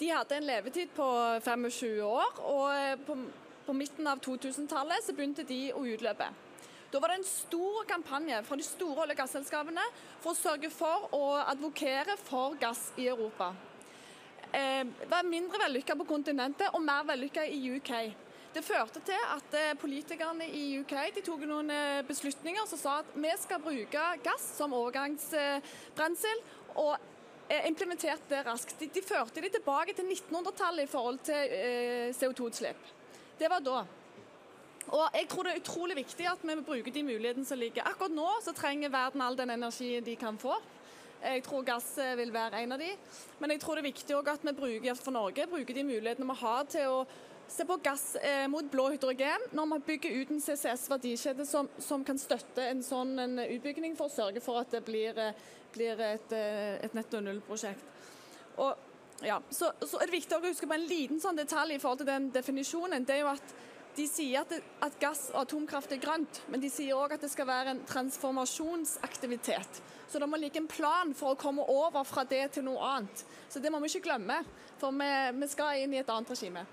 De 0.00 0.10
hadde 0.10 0.36
en 0.36 0.46
levetid 0.48 0.92
på 0.96 1.06
25 1.44 2.02
år, 2.04 2.38
og 2.42 2.64
eh, 2.74 2.96
på, 3.06 3.16
på 3.66 3.74
midten 3.76 4.06
av 4.06 4.20
2000-tallet 4.24 5.04
så 5.04 5.14
begynte 5.16 5.46
de 5.48 5.60
å 5.76 5.84
utløpe. 5.86 6.28
Da 6.92 7.00
var 7.00 7.08
det 7.08 7.20
en 7.22 7.28
stor 7.28 7.84
kampanje 7.88 8.42
fra 8.44 8.56
de 8.60 8.64
store 8.66 9.04
olje- 9.04 9.14
og 9.16 9.20
gasselskapene 9.22 9.84
for 10.20 10.34
å 10.34 10.38
sørge 10.38 10.68
for 10.70 11.06
å 11.16 11.22
advokere 11.40 12.18
for 12.20 12.58
gass 12.60 12.90
i 13.00 13.06
Europa. 13.08 13.54
Eh, 14.52 14.84
det 14.84 15.08
var 15.08 15.24
mindre 15.24 15.62
vellykka 15.62 15.96
på 15.96 16.08
kontinentet 16.10 16.74
og 16.76 16.84
mer 16.84 17.06
vellykka 17.08 17.46
i 17.48 17.62
UK. 17.78 17.92
Det 18.52 18.60
førte 18.60 19.00
til 19.00 19.24
at 19.32 19.54
eh, 19.56 19.72
politikerne 19.80 20.44
i 20.44 20.66
UK 20.82 21.22
tok 21.24 21.46
noen 21.48 21.72
eh, 21.72 22.02
beslutninger 22.04 22.68
som 22.68 22.80
sa 22.80 22.98
at 23.00 23.14
vi 23.16 23.32
skal 23.40 23.64
bruke 23.64 24.02
gass 24.26 24.50
som 24.58 24.76
overgangsbrensel. 24.76 26.44
og 26.76 26.98
eh, 27.48 27.68
implementerte 27.68 28.28
det 28.28 28.44
raskt. 28.46 28.76
De, 28.80 29.02
førte 29.02 29.40
det 29.40 29.54
tilbake 29.56 29.96
til 29.96 30.12
1900-tallet 30.12 30.84
i 30.84 30.92
forhold 30.92 31.24
til 31.24 31.56
eh, 31.56 32.12
CO2-utslipp. 32.12 32.92
Det 33.38 33.50
var 33.50 33.64
da. 33.64 33.82
Og 34.92 35.02
jeg 35.14 35.28
tror 35.30 35.46
det 35.46 35.52
er 35.54 35.62
utrolig 35.62 35.96
viktig 35.96 36.26
at 36.28 36.42
vi 36.42 36.56
bruker 36.66 36.92
de 36.92 37.02
mulighetene 37.06 37.46
som 37.46 37.58
ligger. 37.58 37.86
Akkurat 37.86 38.14
nå 38.14 38.28
så 38.44 38.54
trenger 38.56 38.92
verden 38.92 39.22
all 39.22 39.38
den 39.38 39.54
energien 39.54 40.04
de 40.04 40.16
kan 40.16 40.38
få. 40.38 40.56
Jeg 41.22 41.44
tror 41.46 41.62
gass 41.62 41.92
vil 42.18 42.32
være 42.34 42.64
en 42.64 42.74
av 42.74 42.80
de. 42.82 42.90
Men 43.38 43.54
jeg 43.54 43.62
tror 43.62 43.78
det 43.78 43.84
er 43.84 43.92
viktig 43.92 44.16
at 44.18 44.46
vi 44.46 44.56
bruker 44.58 44.98
for 44.98 45.14
Norge, 45.14 45.46
bruker 45.46 45.74
de 45.74 45.84
mulighetene 45.86 46.26
vi 46.26 46.40
har 46.42 46.64
til 46.70 46.96
å 46.96 47.04
se 47.52 47.64
på 47.68 47.76
gass 47.84 48.16
eh, 48.16 48.46
mot 48.48 48.64
blå 48.70 48.88
hydrogen 48.94 49.48
når 49.52 49.66
man 49.68 49.82
bygger 49.84 50.14
ut 50.22 50.30
en 50.32 50.40
CCS-verdikjede 50.40 51.46
som, 51.46 51.68
som, 51.78 52.04
kan 52.06 52.20
støtte 52.20 52.64
en 52.64 52.80
sånn 52.84 53.12
en 53.20 53.42
utbygging 53.44 53.96
for 53.98 54.08
å 54.08 54.14
sørge 54.14 54.40
for 54.44 54.62
at 54.62 54.72
det 54.72 54.82
blir, 54.86 55.18
eh, 55.18 55.36
blir 55.74 56.00
et, 56.00 56.32
eh, 56.36 56.78
et 56.86 56.96
netto 56.96 57.20
null-prosjekt. 57.20 57.84
Ja, 59.22 59.42
så, 59.50 59.72
så, 59.86 60.00
er 60.00 60.10
det 60.10 60.16
viktig 60.16 60.34
å 60.34 60.42
huske 60.42 60.66
på 60.66 60.74
en 60.74 60.88
liten 60.88 61.20
sånn 61.22 61.38
detalj 61.38 61.76
i 61.76 61.82
forhold 61.82 62.02
til 62.02 62.10
den 62.10 62.30
definisjonen. 62.34 63.04
det 63.06 63.20
er 63.20 63.22
jo 63.22 63.30
at 63.34 63.54
De 63.92 64.06
sier 64.08 64.40
at, 64.40 64.48
det, 64.48 64.62
at 64.80 64.94
gass 64.96 65.26
og 65.34 65.42
atomkraft 65.42 65.90
er 65.92 65.98
grønt, 66.00 66.38
men 66.48 66.62
de 66.62 66.70
sier 66.72 66.96
òg 66.96 67.12
at 67.12 67.20
det 67.20 67.28
skal 67.28 67.44
være 67.44 67.74
en 67.74 67.82
transformasjonsaktivitet. 67.84 69.82
Så 70.08 70.18
det 70.18 70.28
må 70.32 70.40
ligge 70.40 70.62
en 70.62 70.68
plan 70.68 71.12
for 71.12 71.34
å 71.34 71.36
komme 71.36 71.66
over 71.68 72.00
fra 72.08 72.24
det 72.24 72.54
til 72.56 72.64
noe 72.64 72.80
annet. 72.80 73.24
Så 73.52 73.60
det 73.60 73.68
må 73.68 73.82
vi 73.84 73.92
ikke 73.92 74.06
glemme, 74.08 74.38
for 74.80 74.96
vi, 74.96 75.10
vi 75.36 75.50
skal 75.52 75.82
inn 75.82 75.92
i 75.92 76.00
et 76.00 76.08
annet 76.08 76.32
regime. 76.32 76.64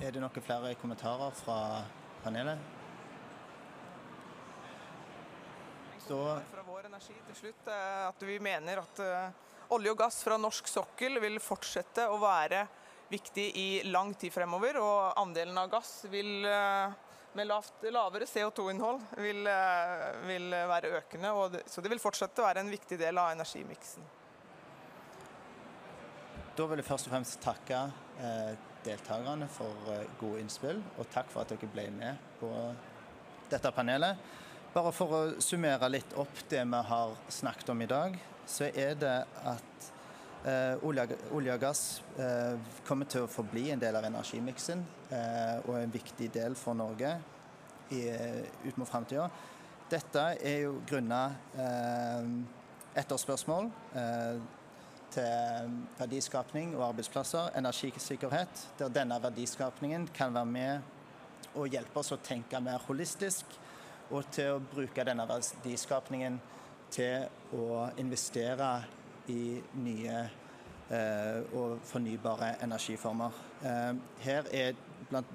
Er 0.00 0.12
det 0.12 0.20
noen 0.20 0.44
flere 0.44 0.76
kommentarer 0.80 1.32
fra 1.40 1.58
panelet? 2.20 2.60
Så 6.04 6.20
fra 6.52 6.62
vår 6.68 6.88
energi 6.88 7.16
til 7.30 7.36
slutt 7.38 7.68
eh, 7.70 8.08
at 8.10 8.24
vi 8.28 8.36
mener 8.42 8.80
at 8.82 9.00
eh, 9.04 9.48
olje 9.74 9.92
og 9.92 9.98
gass 10.00 10.22
fra 10.26 10.38
norsk 10.40 10.68
sokkel 10.70 11.20
vil 11.22 11.38
fortsette 11.42 12.06
å 12.10 12.18
være 12.22 12.64
viktig 13.10 13.46
i 13.58 13.68
lang 13.90 14.12
tid 14.14 14.32
fremover. 14.34 14.78
Og 14.82 15.20
andelen 15.20 15.58
av 15.58 15.70
gass 15.72 16.04
vil, 16.10 16.44
eh, 16.46 16.92
med 17.34 17.46
lavt, 17.46 17.82
lavere 17.90 18.26
CO2-innhold 18.26 19.02
vil, 19.16 19.46
vil, 20.26 20.48
være 20.50 20.94
økende. 20.98 21.34
Det, 21.52 21.62
så 21.70 21.82
det 21.82 21.90
vil 21.92 22.02
fortsette 22.02 22.42
å 22.42 22.48
være 22.48 22.64
en 22.64 22.72
viktig 22.72 22.98
del 22.98 23.18
av 23.18 23.34
energimiksen. 23.34 24.08
Da 26.56 26.66
vil 26.66 26.82
jeg 26.82 26.88
først 26.90 27.06
og 27.06 27.14
fremst 27.14 27.38
takke 27.40 27.84
eh, 28.20 28.52
deltakerne 28.84 29.46
for 29.52 29.92
eh, 29.94 30.06
gode 30.20 30.42
innspill, 30.42 30.82
og 30.98 31.08
takk 31.12 31.30
for 31.32 31.44
at 31.44 31.52
dere 31.52 31.70
ble 31.72 31.86
med 31.94 32.20
på 32.40 32.50
dette 33.50 33.72
panelet. 33.74 34.18
Bare 34.74 34.92
for 34.94 35.14
å 35.14 35.20
summere 35.42 35.88
litt 35.90 36.12
opp 36.20 36.44
det 36.50 36.62
vi 36.62 36.82
har 36.90 37.14
snakket 37.32 37.72
om 37.72 37.80
i 37.82 37.88
dag, 37.90 38.18
så 38.50 38.68
er 38.74 38.96
det 38.98 39.16
at 39.46 39.90
eh, 40.44 40.84
olje, 40.86 41.06
olje, 41.36 41.54
og 41.54 41.62
gass 41.62 41.82
eh, 42.18 42.58
kommer 42.86 43.08
til 43.10 43.26
å 43.26 43.30
forbli 43.30 43.68
en 43.70 43.82
del 43.82 43.96
av 43.96 44.06
energimiksen 44.08 44.82
eh, 45.10 45.58
og 45.66 45.76
en 45.78 45.94
viktig 45.94 46.30
del 46.34 46.56
for 46.58 46.78
Norge 46.78 47.14
i, 47.94 48.06
eh, 48.08 48.42
ut 48.66 48.80
mot 48.80 48.88
framtida. 48.88 49.28
Dette 49.90 50.24
er 50.38 50.64
jo 50.66 50.78
grunnet 50.86 51.58
eh, 51.58 52.32
etterspørsmål. 53.02 53.70
Eh, 53.98 54.40
til 55.10 55.72
verdiskapning 55.98 56.76
og 56.76 56.84
arbeidsplasser, 56.92 57.48
energisikkerhet, 57.58 58.60
der 58.78 58.92
denne 58.94 59.16
verdiskapningen 59.22 60.04
kan 60.14 60.34
være 60.34 60.46
med 60.46 61.56
og 61.58 61.66
hjelpe 61.66 61.98
oss 61.98 62.12
å 62.14 62.20
tenke 62.22 62.60
mer 62.62 62.78
holistisk, 62.86 63.58
og 64.10 64.28
til 64.30 64.54
å 64.54 64.62
bruke 64.62 65.02
denne 65.06 65.26
verdiskapningen 65.26 66.38
til 66.92 67.56
å 67.56 67.86
investere 68.00 68.70
i 69.30 69.60
nye 69.84 70.16
eh, 70.90 71.54
og 71.56 71.78
fornybare 71.86 72.56
energiformer. 72.64 73.36
Eh, 73.62 73.92
her 74.24 74.50
er 74.54 74.74
blant 75.10 75.30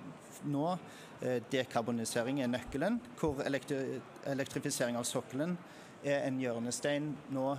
nå 0.51 0.67
eh, 1.21 1.39
dekarbonisering 1.51 2.41
er 2.43 2.51
nøkkelen, 2.51 2.99
hvor 3.19 3.41
elektri 3.45 4.01
elektrifisering 4.25 4.97
av 4.99 5.07
sokkelen 5.07 5.55
er 6.05 6.25
en 6.25 6.39
hjørnestein 6.41 7.11
nå 7.33 7.49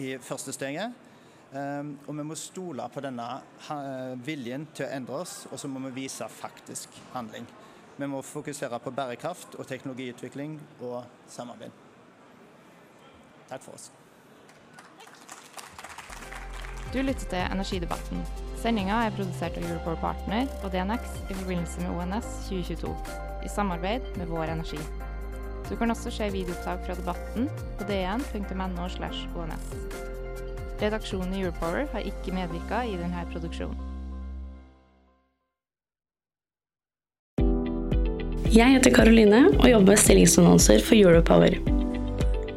i 0.00 0.12
første 0.22 0.54
steget. 0.54 1.06
Og 1.50 2.12
vi 2.14 2.22
må 2.22 2.36
stole 2.38 2.84
på 2.94 3.02
denne 3.02 3.24
viljen 4.22 4.68
til 4.70 4.86
å 4.86 4.92
endre 4.94 5.18
oss, 5.24 5.32
og 5.50 5.58
så 5.58 5.66
må 5.66 5.82
vi 5.88 6.04
vise 6.04 6.28
faktisk 6.30 6.94
handling. 7.10 7.48
Vi 7.98 8.06
må 8.06 8.22
fokusere 8.22 8.78
på 8.78 8.94
bærekraft 8.94 9.58
og 9.58 9.66
teknologiutvikling 9.66 10.60
og 10.78 11.02
samarbeid. 11.26 11.79
Takk 13.50 13.66
for 13.66 13.74
oss. 13.74 13.90
Du 16.90 16.98
lytter 17.02 17.26
til 17.30 17.42
Energidebatten. 17.54 18.22
Sendinga 18.58 19.04
er 19.06 19.14
produsert 19.14 19.54
av 19.58 19.66
Europower 19.68 19.98
Partner 20.02 20.48
og 20.64 20.72
DNX 20.74 21.20
i 21.30 21.36
forbindelse 21.36 21.84
med 21.84 21.92
ONS 21.94 22.30
2022, 22.48 22.90
i 23.46 23.52
samarbeid 23.52 24.10
med 24.18 24.26
Vår 24.30 24.50
Energi. 24.52 24.80
Du 25.70 25.76
kan 25.78 25.90
også 25.94 26.10
se 26.10 26.26
videoopptak 26.34 26.82
fra 26.86 26.96
debatten 26.98 27.46
på 27.78 27.86
dn.no. 27.86 28.68
ons. 28.82 29.70
Redaksjonen 30.80 31.34
i 31.34 31.44
Europower 31.44 31.86
har 31.92 32.10
ikke 32.10 32.34
medvirka 32.34 32.82
i 32.88 32.98
denne 32.98 33.22
produksjonen. 33.30 33.86
Jeg 38.50 38.74
heter 38.74 38.90
Karoline 38.90 39.44
og 39.60 39.68
jobber 39.70 39.94
med 39.94 40.02
stillingsannonser 40.02 40.82
for 40.82 40.98
Europower. 40.98 41.79